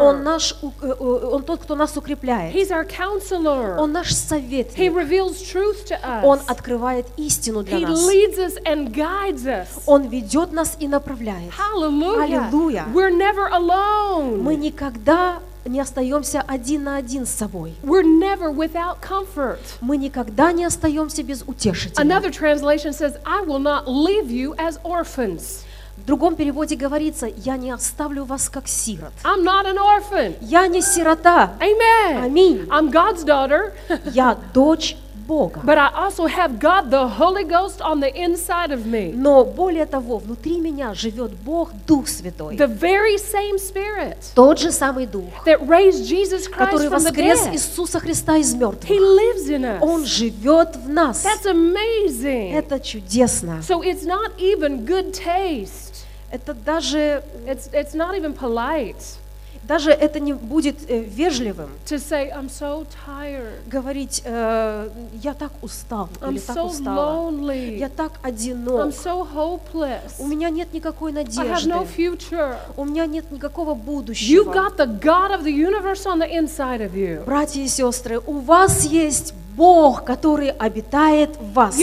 Он 0.00 0.24
наш, 0.24 0.56
э, 0.60 0.66
э, 0.82 0.92
он 1.32 1.44
тот, 1.44 1.60
кто 1.62 1.76
нас 1.76 1.96
укрепляет. 1.96 2.52
Он 3.78 3.92
наш 3.92 4.12
советник. 4.12 4.76
Он 6.24 6.40
открывает 6.48 7.06
истину 7.16 7.62
для 7.62 7.78
He 7.78 7.82
нас. 7.86 8.00
Он 9.86 10.08
ведет 10.08 10.50
нас 10.52 10.76
и 10.80 10.88
направляет. 10.88 11.52
Alone. 13.52 14.36
Мы 14.42 14.56
никогда 14.56 15.38
не 15.68 15.80
остаемся 15.80 16.42
один 16.46 16.84
на 16.84 16.96
один 16.96 17.26
с 17.26 17.30
собой. 17.30 17.74
We're 17.82 18.02
never 18.02 18.52
without 18.52 18.96
comfort. 19.00 19.58
Мы 19.80 19.96
никогда 19.96 20.52
не 20.52 20.64
остаемся 20.64 21.22
без 21.22 21.42
утешителя. 21.46 22.04
Another 22.04 22.30
translation 22.30 22.92
says, 22.92 23.18
I 23.24 23.44
will 23.44 23.60
not 23.60 23.86
leave 23.86 24.28
you 24.30 24.54
as 24.56 24.80
orphans. 24.82 25.64
В 25.96 26.04
другом 26.04 26.36
переводе 26.36 26.76
говорится, 26.76 27.26
я 27.26 27.56
не 27.56 27.72
оставлю 27.72 28.24
вас 28.24 28.48
как 28.48 28.68
сирот. 28.68 29.12
I'm 29.24 29.42
not 29.42 29.66
an 29.66 29.78
orphan. 29.78 30.36
Я 30.40 30.68
не 30.68 30.80
сирота, 30.80 31.52
Amen. 31.58 32.24
Аминь. 32.24 32.68
I'm 32.70 32.90
God's 32.90 33.24
daughter, 33.24 33.72
я 34.12 34.38
дочь 34.54 34.96
Бога. 35.28 35.60
but 35.62 35.76
I 35.76 35.90
also 35.94 36.26
have 36.26 36.58
God, 36.58 36.90
the 36.90 37.06
Holy 37.06 37.44
Ghost, 37.44 37.80
on 37.82 38.00
the 38.00 38.10
inside 38.12 38.72
of 38.72 38.86
me. 38.86 39.12
Но 39.14 39.44
более 39.44 39.84
того, 39.84 40.18
внутри 40.18 40.58
меня 40.58 40.94
живет 40.94 41.32
Бог, 41.44 41.70
Дух 41.86 42.08
Святой. 42.08 42.56
The 42.56 42.66
very 42.66 43.18
same 43.18 43.58
Spirit 43.58 44.16
Тот 44.34 44.58
же 44.58 44.72
самый 44.72 45.06
Дух, 45.06 45.44
that 45.44 45.60
raised 45.68 46.04
Jesus 46.08 46.48
Christ 46.48 46.70
который 46.70 46.88
from 46.88 47.04
the 47.04 47.12
воскрес 47.12 47.44
dead. 47.44 47.54
Иисуса 47.54 48.00
Христа 48.00 48.38
из 48.38 48.54
He 48.54 48.58
мертвых. 48.58 48.88
lives 48.90 49.48
in 49.50 49.64
Он 49.82 50.02
us. 50.02 50.06
живет 50.06 50.76
в 50.76 50.88
нас. 50.88 51.24
That's 51.24 51.44
amazing. 51.46 52.54
Это 52.54 52.80
чудесно. 52.80 53.60
So 53.62 53.82
it's 53.82 54.04
not 54.04 54.32
even 54.38 54.86
good 54.86 55.12
taste. 55.12 56.06
Это 56.30 56.54
даже, 56.54 57.22
It's, 57.46 57.70
it's 57.72 57.94
not 57.94 58.14
even 58.16 58.34
polite 58.34 58.96
даже 59.68 59.90
это 59.90 60.18
не 60.18 60.32
будет 60.32 60.76
э, 60.88 61.00
вежливым 61.00 61.68
to 61.86 61.98
say, 61.98 62.30
I'm 62.32 62.48
so 62.48 62.86
tired. 63.06 63.52
говорить, 63.70 64.22
э, 64.24 64.88
я 65.22 65.34
так 65.34 65.52
устал 65.62 66.08
I'm 66.20 66.30
или 66.32 66.38
так 66.38 66.56
so 66.56 66.66
устала. 66.70 67.30
lonely. 67.30 67.76
Я 67.76 67.88
так 67.90 68.12
I'm 68.22 68.28
одинок. 68.28 68.88
so 68.94 69.26
hopeless. 69.34 70.14
У 70.18 70.26
меня 70.26 70.48
нет 70.48 70.72
никакой 70.72 71.12
I 71.12 71.24
have 71.24 71.26
no 71.66 71.80
надежды. 71.80 71.86
future. 71.96 72.56
У 72.76 72.84
меня 72.86 73.04
нет 73.06 73.30
никакого 73.30 73.72
You've 73.72 73.84
будущего. 73.84 74.52
got 74.52 74.76
the 74.78 74.86
God 75.00 75.32
of 75.32 75.42
the 75.44 75.52
universe 75.52 76.06
on 76.06 76.18
the 76.18 76.30
inside 76.30 76.80
of 76.80 76.94
you. 76.94 77.22
Братья 77.24 77.60
и 77.60 77.68
сестры, 77.68 78.20
у 78.26 78.38
вас 78.38 78.84
есть 78.84 79.34
Бог, 79.54 80.04
который 80.04 80.50
обитает 80.50 81.36
в 81.36 81.52
вас. 81.52 81.74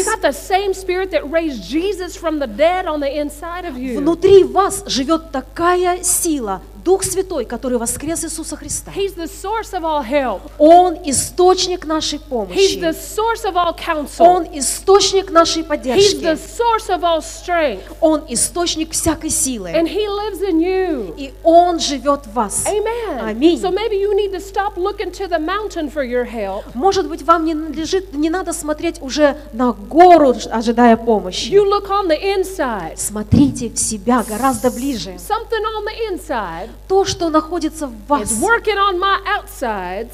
Внутри 3.97 4.43
вас 4.45 4.83
живет 4.87 5.31
такая 5.31 6.01
сила, 6.03 6.61
Дух 6.85 7.03
Святой, 7.03 7.45
который 7.45 7.79
воскрес 7.79 8.23
Иисуса 8.25 8.55
Христа. 8.55 8.91
He's 8.95 9.15
the 9.15 9.25
source 9.25 9.73
of 9.73 9.83
all 9.83 10.03
help. 10.03 10.41
Он 10.59 10.93
источник 11.03 11.83
нашей 11.87 12.19
He's 12.19 12.21
the 12.21 12.29
помощи. 12.29 12.93
source 12.93 13.43
of 13.43 13.55
all 13.55 13.75
counsel. 13.75 14.23
Он 14.23 14.43
источник 14.53 15.31
нашей 15.31 15.63
He's 15.63 15.65
the 15.65 15.67
поддержки. 15.67 16.23
source 16.23 16.89
of 16.89 17.01
all 17.01 17.21
strength. 17.21 17.81
Он 18.01 18.23
источник 18.29 18.91
всякой 18.91 19.31
And 19.31 19.33
силы. 19.33 19.69
He 19.71 20.07
lives 20.07 20.41
in 20.43 20.59
you. 20.59 21.15
И 21.17 21.33
Он 21.43 21.79
живет 21.79 22.27
в 22.27 22.33
вас. 22.33 22.65
Amen. 22.67 23.19
Аминь. 23.19 23.59
So 23.59 23.71
maybe 23.71 23.99
you 23.99 24.13
need 24.13 24.31
to 24.33 24.39
stop 24.39 24.77
looking 24.77 25.09
to 25.13 25.27
the 25.27 25.39
mountain 25.39 25.89
for 25.89 26.03
your 26.03 26.23
help. 26.23 26.65
Может 26.75 27.09
быть, 27.09 27.23
вам 27.23 27.45
не 27.45 27.55
надлежит, 27.55 28.13
не 28.13 28.29
надо 28.29 28.53
смотреть 28.53 29.01
уже 29.01 29.37
на 29.53 29.71
гору, 29.71 30.35
ожидая 30.51 30.97
помощи. 30.97 31.49
You 31.49 31.65
look 31.65 31.89
on 31.89 32.07
the 32.07 32.21
inside. 32.21 32.97
Смотрите 32.97 33.69
в 33.69 33.79
себя 33.79 34.23
гораздо 34.27 34.69
ближе. 34.69 35.15
Something 35.17 35.63
on 35.63 35.83
the 35.83 36.13
inside 36.13 36.69
То, 36.87 37.05
что 37.05 37.29
находится 37.29 37.87
в 37.87 37.93
вас, 38.07 38.31
working 38.41 38.77
on 38.77 38.99
my 38.99 39.17
outside. 39.37 40.09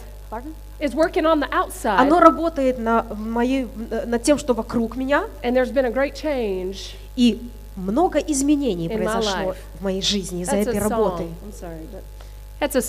Is 0.80 0.96
working 0.96 1.26
on 1.26 1.40
the 1.40 1.50
outside. 1.52 2.00
оно 2.00 2.20
работает 2.20 2.80
на, 2.80 3.04
моей, 3.16 3.68
э, 3.92 4.06
над 4.08 4.24
тем, 4.24 4.40
что 4.40 4.54
вокруг 4.54 4.96
меня, 4.96 5.26
And 5.44 5.54
there's 5.54 5.72
been 5.72 5.86
a 5.86 5.92
great 5.92 6.16
change. 6.16 6.96
и 7.16 7.40
много 7.76 8.20
изменений 8.20 8.88
In 8.88 8.92
my 8.92 8.98
произошло 8.98 9.52
life. 9.52 9.58
в 9.80 9.84
моей 9.84 10.02
жизни 10.02 10.42
из-за 10.42 10.56
этой 10.56 10.80
работы. 10.80 11.26
Это 12.60 12.82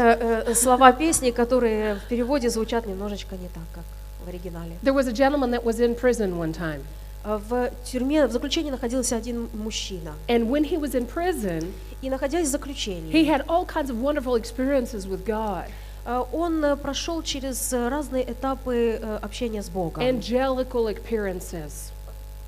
э, 0.00 0.54
слова 0.54 0.92
песни, 0.92 1.30
которые 1.30 1.96
в 1.96 2.08
переводе 2.08 2.48
звучат 2.48 2.86
немножечко 2.86 3.36
не 3.36 3.48
так, 3.48 3.64
как 3.74 3.84
в 4.24 4.28
оригинале. 4.28 4.76
There 4.82 4.94
was 4.94 5.06
a 5.06 5.12
gentleman 5.12 5.50
that 5.50 5.64
was 5.64 5.80
in 5.80 5.94
prison 5.94 6.38
one 6.38 6.52
time. 6.52 6.80
А 7.23 7.37
В 7.37 7.69
тюрьме, 7.83 8.25
в 8.27 8.31
заключении 8.31 8.71
находился 8.71 9.15
один 9.17 9.49
мужчина. 9.53 10.13
And 10.27 10.49
when 10.49 10.63
he 10.63 10.77
was 10.79 10.93
in 10.95 11.05
prison, 11.05 11.71
И 12.01 12.09
находясь 12.09 12.45
в 12.47 12.49
he 12.49 12.51
заключении, 12.51 13.25
had 13.27 13.45
all 13.47 13.65
kinds 13.65 13.89
of 13.89 13.97
wonderful 14.01 14.35
experiences 14.35 15.05
with 15.05 15.25
God. 15.25 15.65
э, 16.05 16.23
он 16.31 16.63
э, 16.63 16.75
прошел 16.77 17.21
через 17.21 17.73
э, 17.73 17.89
разные 17.89 18.23
этапы 18.23 18.99
э, 19.01 19.19
общения 19.21 19.61
с 19.61 19.69
Богом. 19.69 20.01
Angelical 20.01 20.87
appearances. 20.87 21.91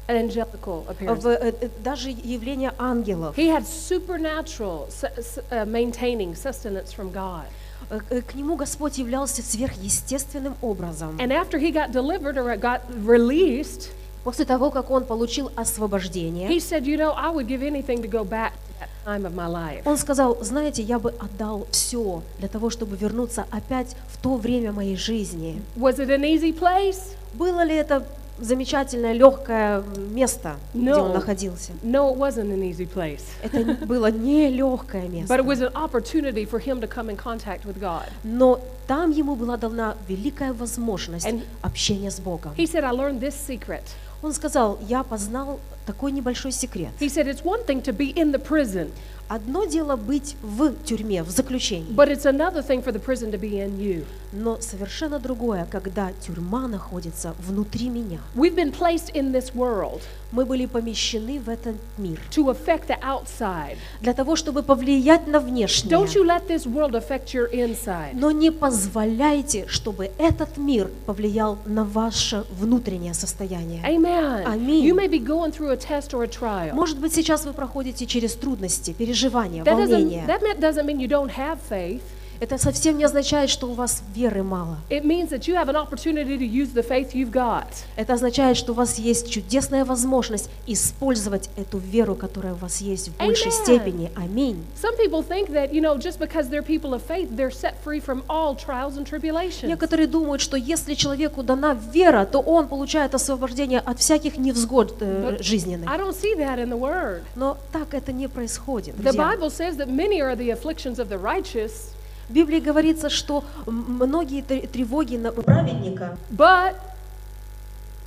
Angelical 0.07 0.85
В, 0.85 0.89
appearances. 0.89 1.25
э, 1.27 1.53
э, 1.61 1.69
даже 1.83 2.09
явление 2.09 2.73
ангелов. 2.79 3.37
He 3.37 3.47
had 3.49 3.65
supernatural 3.67 4.87
su- 4.89 5.07
su- 5.21 5.41
uh, 5.51 5.65
maintaining 5.65 6.33
sustenance 6.33 6.93
from 6.93 7.11
God. 7.11 7.43
Э, 7.89 7.99
э, 8.09 8.21
К 8.21 8.35
нему 8.35 8.55
Господь 8.55 8.97
являлся 8.97 9.41
сверхъестественным 9.41 10.55
образом. 10.61 11.17
And 11.17 11.31
after 11.31 11.59
he 11.59 11.71
got 11.71 11.91
delivered 11.91 12.37
or 12.37 12.55
got 12.57 12.81
released, 13.05 13.89
После 14.26 14.44
того, 14.44 14.72
как 14.72 14.90
он 14.90 15.04
получил 15.04 15.46
he 15.46 15.52
освобождение, 15.54 16.48
said, 16.58 16.82
You 16.84 16.96
know, 16.98 17.14
I 17.16 17.30
would 17.30 17.46
give 17.46 17.62
anything 17.62 18.02
to 18.02 18.08
go 18.08 18.24
back 18.24 18.54
to 18.54 18.80
that 18.80 18.88
time 19.04 19.24
of 19.24 19.32
my 19.36 19.46
life. 19.46 19.82
он 19.84 19.96
сказал, 19.96 20.36
знаете, 20.42 20.82
я 20.82 20.98
бы 20.98 21.14
отдал 21.20 21.68
все 21.70 22.24
для 22.40 22.48
того, 22.48 22.68
чтобы 22.70 22.96
вернуться 22.96 23.46
опять 23.52 23.94
в 24.08 24.16
то 24.20 24.34
время 24.34 24.72
моей 24.72 24.96
жизни. 24.96 25.62
Was 25.76 25.98
it 26.00 26.08
an 26.08 26.22
easy 26.24 26.52
place? 26.52 27.14
Было 27.34 27.62
ли 27.62 27.76
это 27.76 28.04
замечательное, 28.40 29.12
легкое 29.12 29.84
место, 30.10 30.56
где 30.74 30.90
No. 30.90 31.04
он 31.04 31.12
находился? 31.12 31.70
No, 31.84 32.12
it 32.12 32.18
wasn't 32.18 32.50
an 32.50 32.62
easy 32.64 32.84
place. 32.92 33.22
Это 33.44 33.86
было 33.86 34.10
не 34.10 34.50
легкое 34.50 35.02
But 35.04 35.06
it 35.06 35.12
место, 35.12 35.42
was 35.44 35.60
an 35.60 35.72
opportunity 35.74 36.44
for 36.44 36.58
him 36.58 36.80
to 36.80 36.88
come 36.88 37.08
in 37.10 37.16
contact 37.16 37.64
with 37.64 37.78
God. 37.80 38.08
но 38.24 38.60
там 38.88 39.10
ему 39.12 39.36
была 39.36 39.56
дана 39.56 39.94
великая 40.08 40.52
возможность 40.52 41.26
And- 41.26 41.42
общения 41.62 42.10
с 42.10 42.18
Богом. 42.18 42.52
He 42.56 42.66
said, 42.66 42.82
I 42.82 42.90
learned 42.90 43.20
this 43.20 43.34
secret. 43.36 43.82
Он 44.26 44.32
сказал, 44.32 44.76
я 44.88 45.04
познал 45.04 45.60
такой 45.86 46.12
небольшой 46.12 46.52
секрет. 46.52 46.90
He 47.00 47.08
said, 47.08 47.26
It's 47.26 47.44
one 47.44 47.64
thing 47.64 47.82
to 47.82 47.96
be 47.96 48.12
in 48.14 48.32
the 48.32 48.42
prison, 48.42 48.90
Одно 49.28 49.64
дело 49.64 49.96
быть 49.96 50.36
в 50.40 50.72
тюрьме, 50.84 51.24
в 51.24 51.30
заключении, 51.30 51.92
but 51.92 52.08
it's 52.08 52.24
another 52.24 52.62
thing 52.62 52.80
for 52.80 52.92
the 52.92 53.00
prison 53.04 53.32
to 53.32 53.40
be 53.40 53.54
in 53.58 53.76
you. 53.76 54.04
но 54.32 54.60
совершенно 54.60 55.18
другое, 55.18 55.66
когда 55.68 56.12
тюрьма 56.24 56.68
находится 56.68 57.34
внутри 57.40 57.88
меня. 57.88 58.20
We've 58.36 58.54
been 58.54 58.72
placed 58.72 59.12
in 59.14 59.32
this 59.32 59.52
world 59.52 60.00
Мы 60.32 60.44
были 60.44 60.66
помещены 60.66 61.40
в 61.40 61.48
этот 61.48 61.76
мир 61.98 62.20
to 62.30 62.50
affect 62.50 62.86
the 62.88 63.00
outside. 63.02 63.76
для 64.00 64.12
того, 64.12 64.36
чтобы 64.36 64.62
повлиять 64.62 65.26
на 65.26 65.40
внешнее. 65.40 65.92
Don't 65.92 66.14
you 66.14 66.24
let 66.24 66.46
this 66.46 66.64
world 66.64 66.92
affect 66.92 67.32
your 67.32 67.50
inside. 67.52 68.10
Но 68.14 68.30
не 68.30 68.52
позволяйте, 68.52 69.66
чтобы 69.66 70.10
этот 70.18 70.56
мир 70.56 70.88
повлиял 71.06 71.58
на 71.66 71.84
ваше 71.84 72.44
внутреннее 72.50 73.14
состояние. 73.14 73.82
Amen. 73.82 74.44
Аминь. 74.46 74.84
You 74.84 74.94
may 74.94 75.08
be 75.08 75.18
going 75.18 75.52
through 75.52 75.70
a 75.70 75.75
test 75.76 76.12
or 76.12 76.22
a 76.24 76.28
trial. 76.28 76.74
Может 76.74 76.98
быть, 76.98 77.14
сейчас 77.14 77.44
вы 77.44 77.52
проходите 77.52 78.06
через 78.06 78.34
трудности, 78.34 78.92
переживания, 78.92 79.64
волнения. 79.64 80.24
that 80.26 80.42
mean- 80.42 80.58
doesn't 80.58 80.84
mean 80.84 80.98
you 80.98 81.08
don't 81.08 81.30
have 81.36 81.58
faith. 81.68 82.02
Это 82.40 82.58
совсем 82.58 82.98
не 82.98 83.04
означает, 83.04 83.50
что 83.50 83.68
у 83.68 83.72
вас 83.72 84.02
веры 84.14 84.42
мало. 84.42 84.78
It 84.90 85.04
means 85.04 85.30
that 85.30 85.46
you 85.46 85.54
have 85.54 85.68
an 85.68 85.76
opportunity 85.76 86.36
to 86.38 86.44
use 86.44 86.72
the 86.74 86.86
faith 86.86 87.14
you've 87.14 87.30
got. 87.30 87.66
Это 87.96 88.14
означает, 88.14 88.56
что 88.56 88.72
у 88.72 88.74
вас 88.74 88.98
есть 88.98 89.30
чудесная 89.30 89.84
возможность 89.84 90.50
использовать 90.66 91.50
эту 91.56 91.78
веру, 91.78 92.14
которая 92.14 92.54
у 92.54 92.56
вас 92.56 92.80
есть 92.80 93.08
в 93.08 93.16
большей 93.16 93.50
Amen. 93.50 93.64
степени. 93.64 94.12
Аминь. 94.16 94.64
Some 94.80 94.96
people 94.96 95.22
think 95.22 95.50
that, 95.52 95.72
you 95.72 95.80
know, 95.80 95.96
just 95.98 96.18
because 96.18 96.48
they're 96.48 96.62
people 96.62 96.94
of 96.94 97.02
faith, 97.02 97.28
they're 97.36 97.50
set 97.50 97.74
free 97.82 98.00
from 98.00 98.22
all 98.28 98.54
trials 98.54 98.96
and 98.96 99.06
tribulations. 99.06 99.68
Некоторые 99.68 100.06
думают, 100.06 100.40
что 100.40 100.56
если 100.56 100.94
человеку 100.94 101.42
дана 101.42 101.74
вера, 101.74 102.24
то 102.26 102.40
он 102.40 102.68
получает 102.68 103.14
освобождение 103.14 103.80
от 103.80 103.98
всяких 103.98 104.36
невзгод 104.38 104.96
э, 105.00 105.38
жизненных. 105.40 105.90
I 105.90 105.98
don't 105.98 106.14
see 106.14 106.34
that 106.36 106.58
in 106.58 106.70
the 106.70 106.78
Word. 106.78 107.22
Но 107.34 107.56
так 107.72 107.94
это 107.94 108.12
не 108.12 108.28
происходит. 108.28 108.96
The. 108.96 109.16
Bible 109.16 109.50
says 109.50 109.76
that 109.78 109.88
many 109.88 110.20
are 110.20 110.36
the 110.36 110.50
afflictions 110.50 110.98
of 110.98 111.08
the 111.08 111.18
righteous, 111.18 111.95
В 112.28 112.32
Библии 112.32 112.60
говорится, 112.60 113.08
что 113.08 113.44
многие 113.66 114.42
тр- 114.42 114.66
тревоги 114.66 115.16
на 115.16 115.30
праведника, 115.32 116.16
but, 116.30 116.74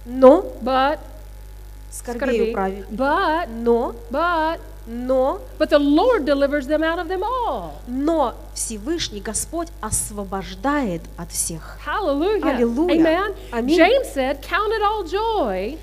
но 0.05 0.45
but, 0.62 0.99
скорбею 1.91 2.53
праведник. 2.53 2.86
but, 2.89 3.47
Но, 3.49 3.95
but, 4.12 4.60
но, 4.88 5.39
but 5.58 5.69
the 5.69 5.79
Lord 5.79 6.25
delivers 6.25 6.67
them 6.67 6.82
out 6.84 6.99
of 6.99 7.08
them 7.08 7.21
all. 7.23 7.71
но 7.88 8.36
Всевышний 8.53 9.21
Господь 9.21 9.69
освобождает 9.82 11.01
от 11.17 11.32
всех. 11.32 11.77
Hallelujah. 11.86 12.55
Аллилуйя. 12.55 12.95
Amen. 12.95 13.36
Аминь. 13.51 13.77
James 13.77 14.08
said, 14.13 14.41
Count 14.41 14.71
it 14.73 14.82
all 14.82 15.03
joy, 15.05 15.77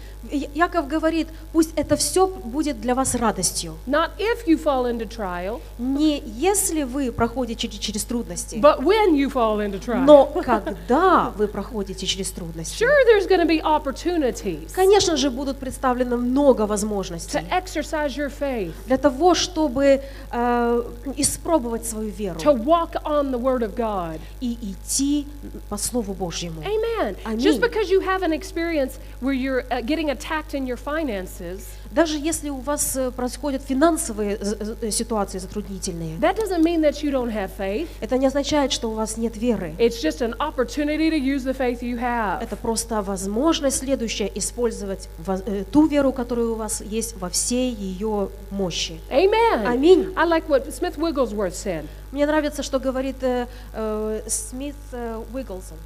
Яков 0.55 0.89
говорит, 0.89 1.29
пусть 1.53 1.71
это 1.77 1.97
все 1.97 2.27
будет 2.27 2.81
для 2.81 2.95
вас 2.95 3.15
радостью. 3.15 3.77
not 3.87 4.11
if 4.19 4.47
you 4.47 4.57
fall 4.63 4.87
into 4.87 5.07
trial, 5.09 5.61
Не 5.79 6.23
если 6.25 6.83
вы 6.85 7.13
проходите 7.13 7.69
через, 7.69 8.05
трудности, 8.05 8.57
but 8.57 8.81
when 8.83 9.15
you 9.15 9.31
fall 9.31 9.61
into 9.61 9.79
trial. 9.81 10.05
но 10.05 10.27
когда 10.27 11.33
вы 11.37 11.49
проходите 11.49 12.07
через 12.07 12.31
трудности. 12.31 12.83
Sure, 12.83 12.91
there's 13.07 13.27
going 13.27 13.41
to 13.41 13.47
be 13.47 13.61
opportunities 13.63 14.73
Конечно 14.75 15.17
же, 15.17 15.31
будут 15.31 15.59
представлено 15.59 16.17
много 16.17 16.65
to 16.65 16.67
возможностей 16.67 17.39
exercise 17.51 18.17
your 18.17 18.31
faith, 18.31 18.73
для 18.87 18.97
того, 18.99 19.35
чтобы 19.35 20.01
э, 20.33 20.83
испробовать 21.17 21.87
свою 21.87 22.11
веру 22.11 22.39
to 22.41 22.53
walk 22.65 22.97
on 23.05 23.31
the 23.31 23.39
Word 23.39 23.63
of 23.63 23.75
God. 23.75 24.21
и 24.41 24.57
идти 24.63 25.27
по 25.69 25.77
Слову 25.77 26.15
Божьему. 26.15 26.63
Amen. 26.63 27.17
Аминь. 27.25 27.41
Just 27.41 27.61
because 27.61 27.91
you 27.91 28.01
have 28.01 28.23
an 28.23 28.33
experience 28.33 28.99
where 29.21 29.33
you're 29.35 29.65
uh, 29.71 29.81
getting 29.81 30.11
attacked 30.17 30.55
in 30.55 30.67
your 30.67 30.77
finances, 30.79 31.61
Даже 31.93 32.19
если 32.19 32.51
у 32.51 32.57
вас 32.59 32.97
э, 32.97 33.11
происходят 33.11 33.63
финансовые 33.63 34.37
з- 34.39 34.57
з- 34.81 34.91
ситуации 34.91 35.39
затруднительные, 35.39 36.19
that 36.19 36.37
doesn't 36.37 36.63
mean 36.63 36.81
that 36.83 37.03
you 37.03 37.11
don't 37.11 37.33
have 37.33 37.51
faith. 37.57 37.89
это 38.01 38.19
не 38.19 38.27
означает, 38.27 38.73
что 38.73 38.91
у 38.91 38.95
вас 38.95 39.17
нет 39.17 39.37
веры. 39.37 39.75
It's 39.79 40.03
just 40.03 40.21
an 40.21 40.35
opportunity 40.39 41.11
to 41.11 41.17
use 41.19 41.45
the 41.45 41.55
faith 41.57 41.81
you 41.83 41.99
have. 42.01 42.43
Это 42.43 42.57
просто 42.57 43.03
возможность 43.03 43.79
следующая 43.79 44.31
использовать 44.35 45.09
э, 45.27 45.65
ту 45.71 45.87
веру, 45.87 46.13
которая 46.13 46.47
у 46.47 46.55
вас 46.55 46.81
есть 46.81 47.17
во 47.17 47.29
всей 47.31 47.73
ее 47.73 48.29
мощи. 48.51 49.01
Amen. 49.11 49.67
Аминь. 49.67 50.13
I 50.17 50.27
like 50.27 50.49
what 50.49 50.67
Smith 50.73 50.97
Wigglesworth 50.99 51.55
said. 51.55 51.87
Мне 52.13 52.27
нравится, 52.27 52.63
что 52.63 52.79
говорит 52.79 53.17
э, 53.23 53.47
э, 53.73 54.23
Смит 54.27 54.75
э, 54.93 55.23
Уигглсон. 55.33 55.77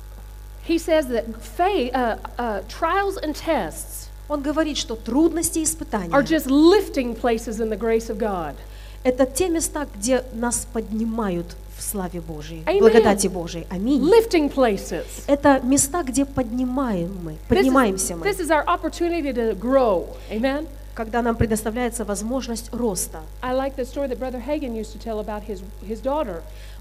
He 0.69 0.79
says 0.79 1.09
that 1.09 1.25
faith, 1.43 1.93
uh, 1.95 2.19
uh, 2.39 2.63
trials 2.69 3.17
and 3.17 3.35
tests 3.35 4.09
Он 4.31 4.43
говорит, 4.43 4.79
что 4.79 4.95
трудности 4.95 5.59
и 5.59 5.63
are 5.63 5.65
испытания 5.65 6.13
just 6.23 6.47
lifting 6.47 7.15
places 7.15 7.61
in 7.61 7.69
the 7.69 7.79
grace 7.79 8.09
of 8.09 8.19
God.– 8.19 8.55
это 9.03 9.25
те 9.25 9.49
места, 9.49 9.87
где 9.95 10.25
нас 10.35 10.67
поднимают 10.71 11.57
в 11.77 11.83
славе 11.83 12.21
Божьей, 12.21 12.63
Amen. 12.67 12.81
благодати 12.81 13.29
Божьей. 13.29 13.67
Аминь. 13.71 14.03
Lifting 14.03 14.53
places. 14.53 15.07
Это 15.27 15.61
места, 15.63 16.03
где 16.03 16.27
поднимаем 16.27 17.19
мы, 17.23 17.33
This 17.33 17.37
is, 17.37 17.57
поднимаемся 17.57 18.17
мы, 18.17 18.27
this 18.27 18.39
is 18.39 18.51
our 18.51 18.65
opportunity 18.67 19.33
to 19.33 19.59
grow. 19.59 20.07
Amen. 20.31 20.67
Когда 20.95 21.23
нам 21.23 21.37
предоставляется 21.37 22.05
возможность 22.05 22.73
роста. 22.75 23.21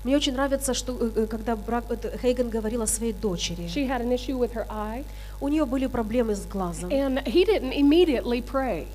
Мне 0.04 0.16
очень 0.16 0.34
нравится, 0.34 0.74
что 0.74 0.94
э, 1.00 1.12
э, 1.16 1.28
когда 1.28 1.56
это, 1.90 2.18
Хейген 2.18 2.50
говорил 2.50 2.82
о 2.82 2.88
своей 2.88 3.14
дочери, 3.14 3.66
She 3.66 3.88
had 3.88 4.02
an 4.02 4.12
issue 4.14 4.38
with 4.38 4.54
her 4.54 4.66
eye, 4.70 5.04
у 5.42 5.48
нее 5.50 5.66
были 5.66 5.88
проблемы 5.88 6.36
с 6.36 6.46
глазом. 6.46 6.90
and 6.90 7.24
he 7.26 7.46
didn't 7.46 7.74
immediately 7.74 8.42
pray. 8.42 8.88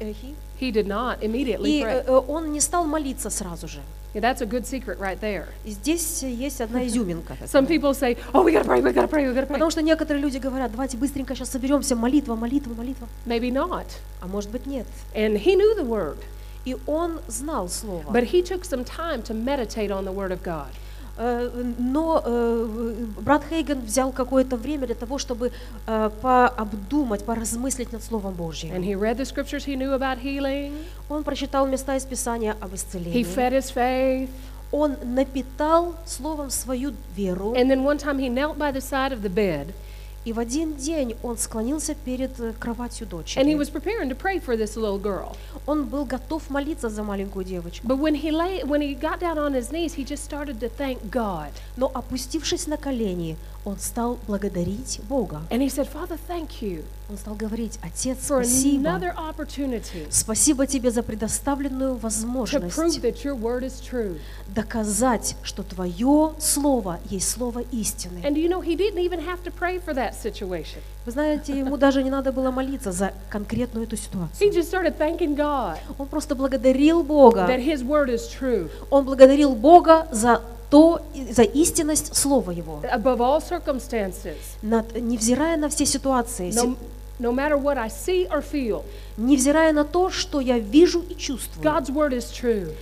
Э, 0.00 0.12
he- 0.12 0.34
did 0.72 0.86
not 0.86 1.20
immediately 1.22 1.80
И 1.80 1.82
pray. 1.82 2.04
э, 2.04 2.04
э, 2.06 2.22
он 2.28 2.52
не 2.52 2.60
стал 2.60 2.84
молиться 2.84 3.30
сразу 3.30 3.66
же. 3.68 3.80
Yeah, 4.13 4.21
that's 4.21 4.41
a 4.41 4.45
good 4.47 4.65
secret 4.65 4.97
right 4.99 5.19
there. 5.19 5.45
И 5.65 5.71
здесь 5.71 6.23
есть 6.23 6.59
одна 6.61 6.87
изюминка. 6.87 7.33
такая. 7.35 7.47
Some 7.47 7.67
people 7.67 7.93
say, 7.93 8.17
"Oh, 8.33 8.43
we 8.43 8.51
gotta 8.53 8.65
pray, 8.65 8.81
we 8.81 8.91
gotta 8.91 9.07
pray, 9.07 9.27
we 9.27 9.33
gotta 9.33 9.45
pray." 9.45 9.53
Потому 9.53 9.69
что 9.69 9.81
некоторые 9.81 10.21
люди 10.21 10.37
говорят, 10.37 10.71
давайте 10.71 10.97
быстренько 10.97 11.35
сейчас 11.35 11.49
соберемся, 11.51 11.95
молитва, 11.95 12.35
молитва, 12.35 12.73
молитва. 12.73 13.07
Maybe 13.25 13.51
not. 13.51 13.85
А 14.21 14.27
может 14.27 14.49
быть 14.49 14.65
нет. 14.65 14.87
And 15.13 15.35
he 15.43 15.55
knew 15.55 15.75
the 15.77 15.85
word, 15.85 16.17
И 16.65 16.77
он 16.87 17.19
знал 17.27 17.69
слово. 17.69 18.09
but 18.11 18.31
he 18.31 18.41
took 18.41 18.63
some 18.63 18.83
time 18.83 19.21
to 19.23 19.33
meditate 19.33 19.91
on 19.91 20.03
the 20.05 20.11
word 20.13 20.31
of 20.31 20.41
God. 20.41 20.69
Э, 21.18 21.50
Но 21.78 22.22
э, 22.24 23.04
брат 23.20 23.42
Хейген 23.50 23.80
взял 23.80 24.12
какое-то 24.12 24.56
время 24.56 24.86
для 24.86 24.94
того, 24.94 25.18
чтобы 25.18 25.52
э, 25.86 26.10
пообдумать, 26.22 27.24
поразмыслить 27.24 27.92
над 27.92 28.02
Словом 28.02 28.32
And 28.32 28.36
Божьим. 28.36 28.82
he 28.82 28.94
read 28.94 29.16
the 29.18 29.24
scriptures 29.24 29.64
he 29.66 29.76
knew 29.76 29.92
about 29.94 30.18
healing. 30.22 30.72
Он 31.08 31.22
прочитал 31.22 31.66
места 31.66 31.96
из 31.96 32.04
Писания 32.04 32.56
об 32.60 32.72
He 32.72 32.76
исцелении. 32.76 33.24
fed 33.24 33.52
his 33.52 33.70
faith. 33.74 34.30
Он 34.72 34.96
напитал 35.04 35.94
Словом 36.06 36.48
свою 36.50 36.92
веру. 37.14 37.52
And 37.54 37.70
then 37.70 37.84
one 37.84 37.98
time 37.98 38.18
he 38.18 38.30
knelt 38.30 38.56
by 38.56 38.72
the 38.72 38.80
side 38.80 39.12
of 39.12 39.20
the 39.22 39.28
bed 39.28 39.74
И 40.24 40.32
в 40.32 40.38
один 40.38 40.76
день 40.76 41.16
он 41.22 41.36
склонился 41.36 41.94
перед 41.94 42.38
э, 42.38 42.52
кроватью 42.58 43.06
and 43.08 43.46
he 43.46 43.54
дочери. 43.54 43.54
was 43.54 43.70
preparing 43.70 44.08
to 44.08 44.14
pray 44.14 44.38
for 44.38 44.56
this 44.56 44.76
little 44.76 45.00
girl. 45.00 45.36
Он 45.66 45.84
был 45.86 46.04
готов 46.04 46.48
молиться 46.50 46.88
за 46.88 47.02
маленькую 47.02 47.44
девочку. 47.44 47.86
But 47.86 47.98
when 47.98 48.14
he 48.14 48.30
lay 48.30 48.62
when 48.64 48.80
he 48.80 48.94
got 48.94 49.18
down 49.20 49.36
on 49.38 49.52
his 49.54 49.70
knees, 49.72 49.94
he 49.94 50.04
just 50.04 50.24
started 50.24 50.60
to 50.60 50.68
thank 50.68 51.10
God. 51.10 51.50
Но 51.76 51.90
опустившись 51.92 52.66
на 52.66 52.76
колени, 52.76 53.36
он 53.64 53.78
стал 53.78 54.18
благодарить 54.26 55.00
Бога. 55.08 55.42
And 55.50 55.60
he 55.60 55.68
said, 55.68 55.88
"Father, 55.92 56.18
thank 56.28 56.60
you 56.62 56.84
Он 57.10 57.18
стал 57.18 57.34
говорить, 57.34 57.78
Отец, 57.82 58.18
спасибо. 58.24 58.88
another 58.88 59.14
opportunity 59.16 60.06
Спасибо 60.10 60.66
тебе 60.66 60.90
за 60.90 61.02
предоставленную 61.02 61.94
to 61.94 61.98
prove 61.98 62.02
возможность 62.02 62.98
that 63.00 63.22
your 63.24 63.34
word 63.34 63.62
is 63.62 63.80
true." 63.80 64.18
доказать, 64.48 65.36
что 65.42 65.62
Твое 65.62 66.32
Слово 66.38 67.00
есть 67.08 67.28
Слово 67.28 67.60
истины. 67.72 68.20
And 68.24 68.36
you 68.36 68.48
know, 68.48 68.60
he 68.60 68.76
didn't 68.76 68.98
even 69.00 69.20
have 69.20 69.42
to 69.44 69.50
pray 69.50 69.78
for 69.78 69.94
that 69.94 70.11
situation. 70.14 70.78
Вы 71.06 71.12
знаете, 71.12 71.58
ему 71.58 71.76
даже 71.76 72.02
не 72.02 72.10
надо 72.10 72.32
было 72.32 72.50
молиться 72.50 72.92
за 72.92 73.12
конкретную 73.30 73.86
эту 73.86 73.96
He 73.96 74.00
ситуацию. 74.00 74.50
just 74.52 74.70
started 74.70 74.96
thanking 74.98 75.36
God 75.36 75.78
Он 75.98 76.06
просто 76.06 76.34
благодарил 76.34 77.02
Бога. 77.02 77.46
that 77.48 77.58
his 77.64 77.82
word 77.82 78.08
is 78.08 78.22
true 78.40 78.70
Он 78.90 79.04
благодарил 79.04 79.54
Бога 79.54 80.06
за 80.12 80.40
то, 80.70 81.00
за 81.30 81.42
истинность 81.42 82.14
Слова 82.16 82.50
Его. 82.50 82.80
above 82.84 83.18
all 83.18 83.40
circumstances. 83.40 84.36
Над- 84.62 84.94
невзирая 85.00 85.56
на 85.56 85.68
все 85.68 85.84
ситуации, 85.86 86.50
си- 86.50 86.56
No, 86.58 86.76
no 87.20 87.32
matter 87.32 87.56
what 87.60 87.76
I 87.78 87.88
see 87.88 88.26
or 88.30 88.42
feel, 88.42 88.82
невзирая 89.16 89.72
на 89.72 89.84
то, 89.84 90.08
что 90.10 90.40
я 90.40 90.58
вижу 90.58 91.00
и 91.02 91.14
чувствую, 91.14 91.62
God's 91.64 91.90
word 91.90 92.12
is 92.12 92.30
true. 92.32 92.72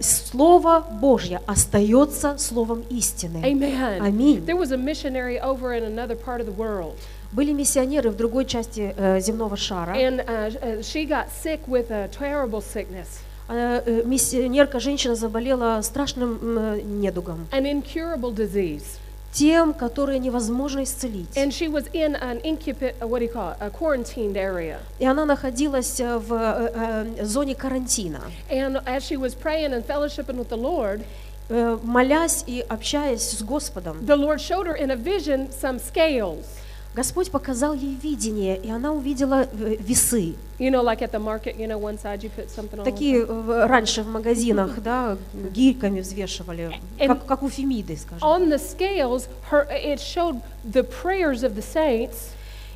Слово 0.00 0.86
Божье 1.00 1.40
остается 1.46 2.38
Словом 2.38 2.84
истины. 2.90 3.40
Аминь. 3.42 4.40
Были 7.32 7.52
миссионеры 7.52 8.10
в 8.10 8.16
другой 8.16 8.44
части 8.44 8.94
э, 8.96 9.20
земного 9.20 9.56
шара. 9.56 9.96
and 9.96 10.20
uh, 10.26 10.82
she 10.82 11.06
got 11.06 11.28
sick 11.30 11.60
with 11.66 11.90
a 11.90 12.08
terrible 12.08 12.60
sickness, 12.60 13.22
Э, 13.48 14.02
Миссионерка, 14.04 14.80
женщина 14.80 15.14
заболела 15.14 15.80
страшным 15.82 17.00
недугом, 17.00 17.46
an 17.52 17.64
incurable 17.64 18.34
disease. 18.34 18.98
Тем, 19.32 19.74
которые 19.74 20.18
невозможно 20.18 20.82
исцелить. 20.82 21.36
And 21.36 21.50
she 21.50 21.68
was 21.68 21.88
in 21.92 22.16
an 22.16 22.40
incubate, 22.42 22.94
uh, 23.00 23.06
what 23.06 23.20
do 23.20 23.24
you 23.24 23.32
call 23.32 23.52
it, 23.52 23.56
a 23.60 23.70
quarantined 23.70 24.36
area. 24.36 24.78
И 24.98 25.06
она 25.06 25.24
находилась 25.24 25.98
э, 26.00 26.18
в 26.18 26.32
э, 26.32 27.06
э, 27.18 27.24
зоне 27.24 27.54
карантина. 27.54 28.20
And 28.50 28.82
as 28.86 29.04
she 29.04 29.16
was 29.16 29.34
praying 29.34 29.72
and 29.72 29.84
fellowshipping 29.86 30.36
with 30.36 30.48
the 30.48 30.56
Lord, 30.56 31.02
Э, 31.48 31.78
Молясь 31.82 32.44
и 32.46 32.64
общаясь 32.66 33.20
с 33.20 33.42
Господом, 33.42 33.98
the 34.06 34.16
Lord 34.16 34.40
showed 34.40 34.66
her 34.66 34.74
in 34.74 34.90
a 34.90 34.96
vision 34.96 35.50
some 35.50 35.78
scales. 35.78 36.46
Господь 36.94 37.30
показал 37.30 37.72
ей 37.72 37.94
видение, 38.02 38.56
и 38.56 38.70
она 38.70 38.92
увидела 38.92 39.46
э, 39.50 39.76
весы. 39.80 40.34
You 40.58 40.70
know, 40.70 40.82
like 40.82 41.00
at 41.00 41.10
the 41.10 41.18
market, 41.18 41.56
you 41.58 41.66
know, 41.66 41.78
one 41.78 41.98
side 41.98 42.22
you 42.22 42.28
put 42.30 42.50
something 42.50 42.78
on. 42.78 42.80
one 42.80 42.84
Такие 42.84 43.24
э, 43.26 43.66
раньше 43.66 44.02
в 44.02 44.08
магазинах, 44.08 44.82
да, 44.82 45.16
гирьками 45.54 46.00
взвешивали, 46.00 46.78
And- 46.98 47.06
как, 47.08 47.24
как 47.26 47.42
у 47.42 47.48
Фемиды, 47.48 47.96
скажем. 47.96 48.28
On 48.28 48.48
the 48.50 48.58
scales, 48.58 49.26
her 49.50 49.66
it 49.70 50.00
showed 50.00 50.42
the 50.64 50.82
prayers 50.82 51.42
of 51.42 51.54
the 51.56 51.62
saints, 51.62 52.32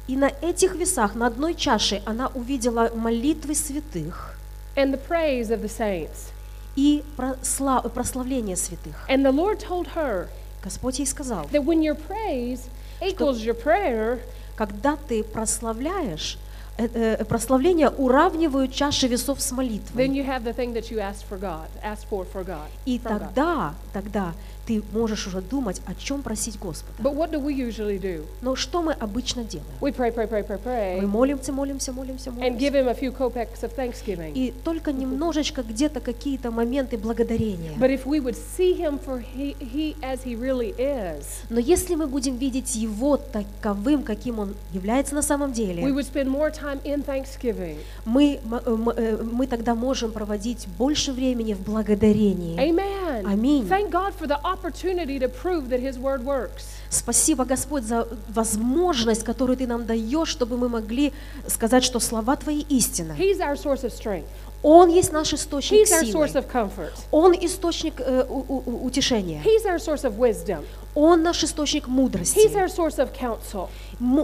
И 0.08 0.16
на 0.16 0.30
этих 0.40 0.76
весах, 0.76 1.14
на 1.16 1.26
одной 1.26 1.54
чаше, 1.54 2.00
она 2.06 2.28
увидела 2.34 2.90
молитвы 2.94 3.54
святых 3.56 4.38
and 4.76 4.92
the 4.92 5.00
praise 5.08 5.50
of 5.50 5.60
the 5.62 5.68
saints. 5.68 6.30
и 6.76 7.02
просла- 7.18 7.86
прославление 7.88 8.56
святых. 8.56 8.94
And 9.08 9.24
the 9.24 9.32
Lord 9.32 9.58
told 9.58 9.88
her 9.94 10.28
Господь 10.62 10.98
ей 11.00 11.06
сказал, 11.06 11.44
that 11.52 11.64
when 11.64 11.82
your 11.82 11.94
praise 11.96 12.60
equals 13.00 13.44
your 13.44 13.54
prayer, 13.54 14.20
когда 14.56 14.96
ты 14.96 15.22
прославляешь, 15.22 16.38
э, 16.78 16.86
э, 16.92 17.24
прославление 17.24 17.90
уравнивают 17.90 18.72
чаши 18.72 19.06
весов 19.06 19.40
с 19.40 19.52
then 19.52 19.56
молитвой. 19.56 20.08
you 20.08 20.24
have 20.24 20.44
the 20.44 20.54
thing 20.54 20.72
that 20.74 20.90
you 20.90 20.98
asked 20.98 21.24
for 21.28 21.38
God, 21.38 21.68
asked 21.82 22.06
for 22.10 22.26
for 22.26 22.44
God. 22.44 22.68
И 22.84 22.98
тогда, 22.98 23.74
тогда 23.92 24.32
ты 24.66 24.82
можешь 24.92 25.26
уже 25.26 25.40
думать, 25.40 25.80
о 25.86 25.94
чем 25.94 26.22
просить 26.22 26.58
Господа. 26.58 27.02
But 27.02 27.14
what 27.14 27.30
do 27.30 27.40
we 27.40 27.54
usually 27.54 27.98
do? 28.00 28.24
Но 28.42 28.56
что 28.56 28.82
мы 28.82 28.92
обычно 28.92 29.44
делаем? 29.44 29.70
We 29.80 29.94
pray, 29.94 30.12
pray, 30.12 30.28
pray, 30.28 30.46
pray, 30.46 30.60
Мы 30.96 31.02
pray, 31.02 31.06
молимся, 31.06 31.52
молимся, 31.52 31.92
молимся, 31.92 32.30
and 32.30 32.58
give 32.58 32.72
молимся. 32.72 32.76
Him 32.76 32.88
a 32.88 32.94
few 32.94 33.12
kopecks 33.16 33.62
of 33.62 33.74
thanksgiving. 33.76 34.32
И 34.34 34.52
только 34.64 34.92
немножечко 34.92 35.62
где-то 35.62 36.00
какие-то 36.00 36.50
моменты 36.50 36.98
благодарения. 36.98 37.72
But 37.78 37.90
if 37.90 38.04
we 38.04 38.20
would 38.20 38.36
see 38.36 38.76
Him 38.76 38.98
for 38.98 39.22
he, 39.22 39.56
he 39.60 39.96
as 40.02 40.24
He 40.24 40.34
really 40.34 40.74
is, 40.76 41.24
Но 41.48 41.60
если 41.60 41.94
мы 41.94 42.06
будем 42.06 42.36
видеть 42.36 42.74
Его 42.74 43.16
таковым, 43.16 44.02
каким 44.02 44.40
Он 44.40 44.54
является 44.72 45.14
на 45.14 45.22
самом 45.22 45.50
we 45.50 45.54
деле, 45.54 45.82
would 45.82 46.06
spend 46.12 46.28
more 46.28 46.50
time 46.50 46.82
in 46.84 47.04
thanksgiving. 47.04 47.76
мы, 48.04 48.40
э, 48.42 48.92
э, 48.96 49.22
мы 49.22 49.46
тогда 49.46 49.74
можем 49.74 50.10
проводить 50.10 50.66
больше 50.78 51.12
времени 51.12 51.54
в 51.54 51.60
благодарении. 51.60 52.56
Amen. 52.56 53.05
Аминь. 53.24 53.66
Thank 53.68 53.90
God 53.90 54.12
for 54.14 54.26
the 54.26 54.38
opportunity 54.44 55.18
to 55.18 55.28
prove 55.28 55.68
that 55.70 55.80
His 55.80 55.98
Word 55.98 56.24
works. 56.24 56.64
Спасибо, 56.90 57.44
Господь, 57.44 57.84
за 57.84 58.06
возможность, 58.28 59.24
которую 59.24 59.56
Ты 59.56 59.66
нам 59.66 59.86
даешь, 59.86 60.28
чтобы 60.28 60.56
мы 60.56 60.68
могли 60.68 61.12
сказать, 61.48 61.82
что 61.84 62.00
слова 62.00 62.36
Твои 62.36 62.60
истина. 62.68 63.12
He's 63.18 63.40
our 63.40 63.56
source 63.56 63.82
of 63.84 63.92
strength. 63.92 64.26
Он 64.62 64.88
есть 64.88 65.12
наш 65.12 65.32
источник 65.32 65.86
He's 65.86 65.92
our 65.92 66.02
source 66.04 66.32
силы. 66.32 66.40
of 66.40 66.50
comfort. 66.50 66.92
Он 67.10 67.32
источник 67.34 67.94
э, 68.00 68.24
у- 68.28 68.44
у- 68.48 68.86
утешения. 68.86 69.42
He's 69.44 69.64
our 69.66 69.78
source 69.78 70.02
of 70.04 70.16
wisdom. 70.16 70.64
Он 70.94 71.22
наш 71.22 71.44
источник 71.44 71.84
He's 71.86 71.90
мудрости. 71.90 72.48
our 72.56 72.68
source 72.68 72.98
of 72.98 73.12
counsel. 73.12 73.68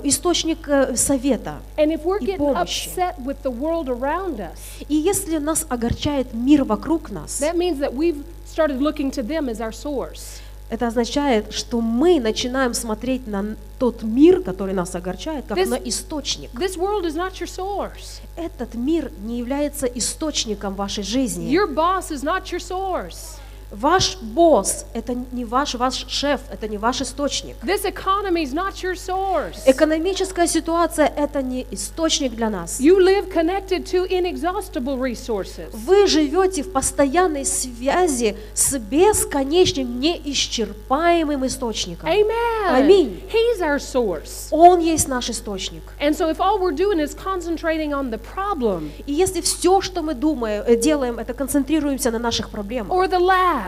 Источник 0.04 0.66
э, 0.68 0.96
совета. 0.96 1.60
And 1.76 1.92
if 1.92 2.04
we're 2.04 2.18
И 2.20 2.36
помощи. 2.36 2.88
upset 2.88 3.18
with 3.20 3.42
the 3.42 3.50
world 3.50 3.88
around 3.88 4.40
us, 4.40 4.58
И 4.88 4.94
если 4.96 5.38
нас 5.38 5.66
огорчает 5.68 6.32
мир 6.32 6.64
вокруг 6.64 7.10
нас, 7.10 7.40
that 7.40 7.54
means 7.56 7.78
that 7.78 7.92
we've 7.94 8.24
started 8.52 8.80
looking 8.80 9.10
to 9.10 9.22
them 9.22 9.48
as 9.48 9.60
our 9.60 9.72
source. 9.72 10.40
это 10.70 10.86
означает, 10.86 11.52
что 11.52 11.80
мы 11.82 12.18
начинаем 12.18 12.72
смотреть 12.72 13.26
на 13.26 13.56
тот 13.78 14.02
мир, 14.02 14.40
который 14.42 14.72
нас 14.74 14.94
огорчает, 14.94 15.44
как 15.46 15.58
This- 15.58 15.66
на 15.68 15.74
источник. 15.76 16.50
This 16.54 16.78
world 16.78 17.04
is 17.04 17.14
not 17.14 17.32
your 17.40 17.46
source. 17.46 18.20
Этот 18.36 18.74
мир 18.74 19.10
не 19.22 19.38
является 19.38 19.86
источником 19.86 20.74
вашей 20.74 21.04
жизни. 21.04 21.50
Your 21.50 21.68
boss 21.74 22.10
is 22.10 22.22
not 22.24 22.44
your 22.44 22.58
source. 22.60 23.36
Ваш 23.72 24.18
босс– 24.20 24.84
это 24.94 25.14
не 25.32 25.46
ваш, 25.46 25.74
ваш 25.74 26.06
шеф, 26.08 26.40
это 26.50 26.68
не 26.68 26.76
ваш 26.76 27.00
источник. 27.00 27.56
This 27.62 27.84
economy 27.84 28.44
is 28.44 28.52
not 28.52 28.74
your 28.82 28.94
source. 28.94 29.60
Экономическая 29.64 30.46
ситуация– 30.46 31.06
это 31.16 31.40
не 31.42 31.66
источник 31.70 32.34
для 32.34 32.50
нас. 32.50 32.80
You 32.80 32.98
live 32.98 33.32
connected 33.32 33.86
to 33.86 34.06
inexhaustible 34.06 34.98
resources. 35.00 35.70
Вы 35.72 36.06
живете 36.06 36.62
в 36.62 36.72
постоянной 36.72 37.46
связи 37.46 38.36
с 38.54 38.76
бесконечным, 38.78 40.00
неисчерпаемым 40.00 41.46
источником. 41.46 42.10
Amen. 42.10 42.74
Аминь. 42.74 43.22
He's 43.32 43.60
our 43.60 43.78
source. 43.78 44.48
Он 44.50 44.80
есть 44.80 45.08
наш 45.08 45.30
источник. 45.30 45.82
And 45.98 46.14
so 46.14 46.28
if 46.28 46.40
all 46.40 46.58
we're 46.58 46.76
doing 46.76 47.00
is 47.00 47.14
concentrating 47.14 47.92
on 47.92 48.10
the 48.10 48.20
problem 48.20 48.90
И 49.06 49.12
если 49.12 49.40
все, 49.40 49.80
что 49.80 50.02
мы 50.02 50.14
думаем, 50.14 50.62
э, 50.66 50.76
делаем, 50.76 51.18
это 51.18 51.32
концентрируемся 51.32 52.10
на 52.10 52.18
наших 52.18 52.50
проблемах 52.50 52.90
or 52.90 53.08
the 53.08 53.18
lack, 53.18 53.61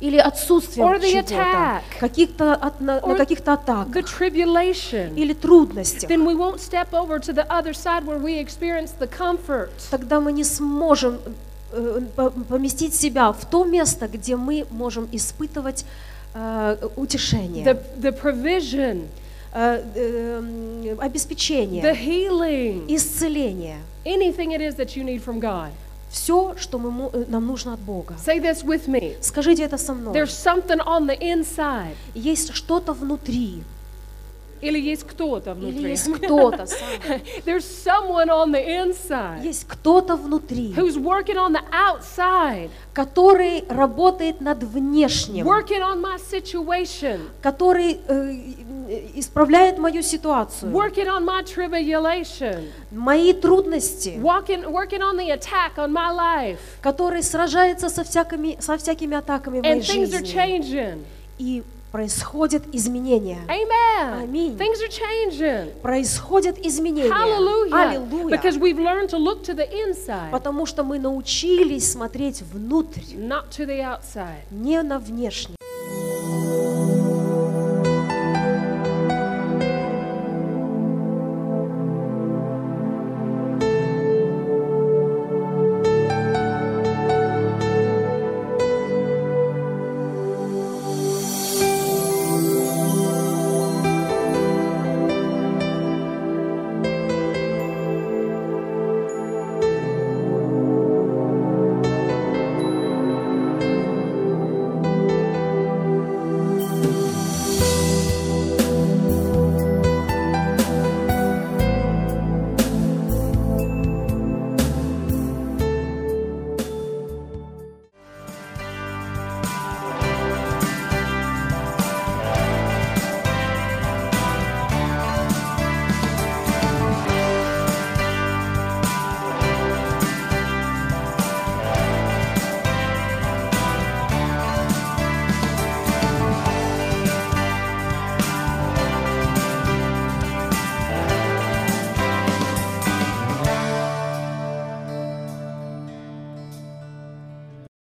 или 0.00 0.16
отсутствием 0.18 0.88
чего-то, 1.00 1.80
каких-то 2.00 2.54
от- 2.54 2.80
на, 2.80 3.00
на 3.06 3.14
каких-то 3.14 3.52
атаках. 3.52 3.94
the 3.94 4.02
tribulation, 4.02 5.14
или 5.16 5.32
трудностях, 5.32 6.10
then 6.10 6.24
we 6.26 6.34
won't 6.34 6.58
step 6.60 6.92
over 6.92 7.18
to 7.20 7.32
the 7.32 7.46
other 7.48 7.72
side 7.72 8.04
where 8.04 8.18
we 8.18 8.38
experience 8.38 8.90
the 8.98 9.06
comfort. 9.08 9.70
тогда 9.90 10.20
мы 10.20 10.32
не 10.32 10.42
сможем 10.44 11.18
э, 11.72 12.00
по- 12.16 12.30
поместить 12.30 12.94
себя 12.94 13.32
в 13.32 13.44
то 13.48 13.64
место, 13.64 14.08
где 14.08 14.34
мы 14.36 14.66
можем 14.70 15.08
испытывать 15.12 15.84
э, 16.34 16.88
утешение, 16.96 17.64
The, 17.64 17.78
the 18.00 18.10
provision, 18.20 19.06
э, 19.54 19.82
э, 19.94 20.40
the 20.84 20.98
обеспечение, 21.00 21.82
healing, 21.94 22.86
исцеление. 22.88 23.76
anything 24.04 24.50
it 24.52 24.60
is 24.60 24.74
that 24.74 24.96
you 24.96 25.04
need 25.04 25.22
from 25.22 25.38
God. 25.38 25.70
Все, 26.12 26.54
что 26.58 26.78
мы, 26.78 27.08
э, 27.12 27.24
нам 27.28 27.46
нужно 27.46 27.72
от 27.72 27.80
Бога. 27.80 28.14
Say 28.24 28.38
this 28.38 28.64
with 28.64 28.86
me. 28.86 29.16
Скажите 29.22 29.62
это 29.64 29.78
со 29.78 29.94
мной. 29.94 30.14
There's 30.14 30.26
something 30.26 30.78
on 30.84 31.06
the 31.06 31.18
inside. 31.18 31.96
Есть 32.14 32.52
что-то 32.52 32.92
внутри, 32.92 33.62
Или 34.62 34.78
есть 34.80 35.04
кто-то 35.04 35.50
или 35.50 35.58
внутри. 35.58 35.90
есть 35.90 36.10
кто-то. 36.12 36.66
There's 37.44 37.64
someone 37.64 38.28
on 38.30 38.52
the 38.52 38.64
inside 38.64 39.42
Есть 39.44 39.66
кто-то 39.66 40.16
внутри, 40.16 40.72
who's 40.72 40.96
working 40.96 41.36
on 41.36 41.52
the 41.52 41.62
outside, 41.72 42.70
который 42.94 43.64
работает 43.68 44.40
над 44.40 44.62
внешним, 44.62 45.46
working 45.46 45.82
on 45.82 46.00
my 46.00 46.16
situation, 46.18 47.28
который 47.42 47.98
э, 48.06 49.10
исправляет 49.16 49.78
мою 49.78 50.02
ситуацию, 50.02 50.70
working 50.72 51.08
on 51.08 51.24
my 51.24 51.42
tribulation, 51.44 52.68
мои 52.92 53.32
трудности, 53.32 54.18
walking, 54.22 54.64
working 54.70 55.00
on 55.02 55.16
the 55.16 55.30
attack 55.32 55.76
on 55.76 55.90
my 55.92 56.10
life. 56.14 56.58
который 56.80 57.22
сражается 57.22 57.88
со 57.88 58.04
всякими, 58.04 58.56
со 58.60 58.76
всякими 58.78 59.16
атаками 59.16 59.58
в 59.58 59.62
моей 59.62 59.74
And 59.74 59.82
things 59.82 60.12
are 60.14 60.24
жизни. 60.24 60.34
changing. 60.34 61.04
И 61.38 61.62
происходят 61.92 62.62
изменения. 62.72 63.40
Amen. 63.48 64.22
Аминь. 64.24 64.56
Things 64.56 64.80
are 64.80 64.88
changing. 64.88 65.80
Происходят 65.82 66.58
изменения. 66.58 67.10
Hallelujah. 67.10 67.90
Аллилуйя. 67.90 68.36
Because 68.36 68.58
we've 68.58 68.78
learned 68.78 69.10
to 69.10 69.18
look 69.18 69.44
to 69.44 69.54
the 69.54 69.68
inside, 69.70 70.30
Потому 70.32 70.64
что 70.66 70.82
мы 70.82 70.98
научились 70.98 71.92
смотреть 71.92 72.42
внутрь, 72.42 73.02
not 73.14 73.50
to 73.50 73.66
the 73.66 73.80
outside. 73.80 74.40
не 74.50 74.80
на 74.82 74.98
внешнее. 74.98 75.56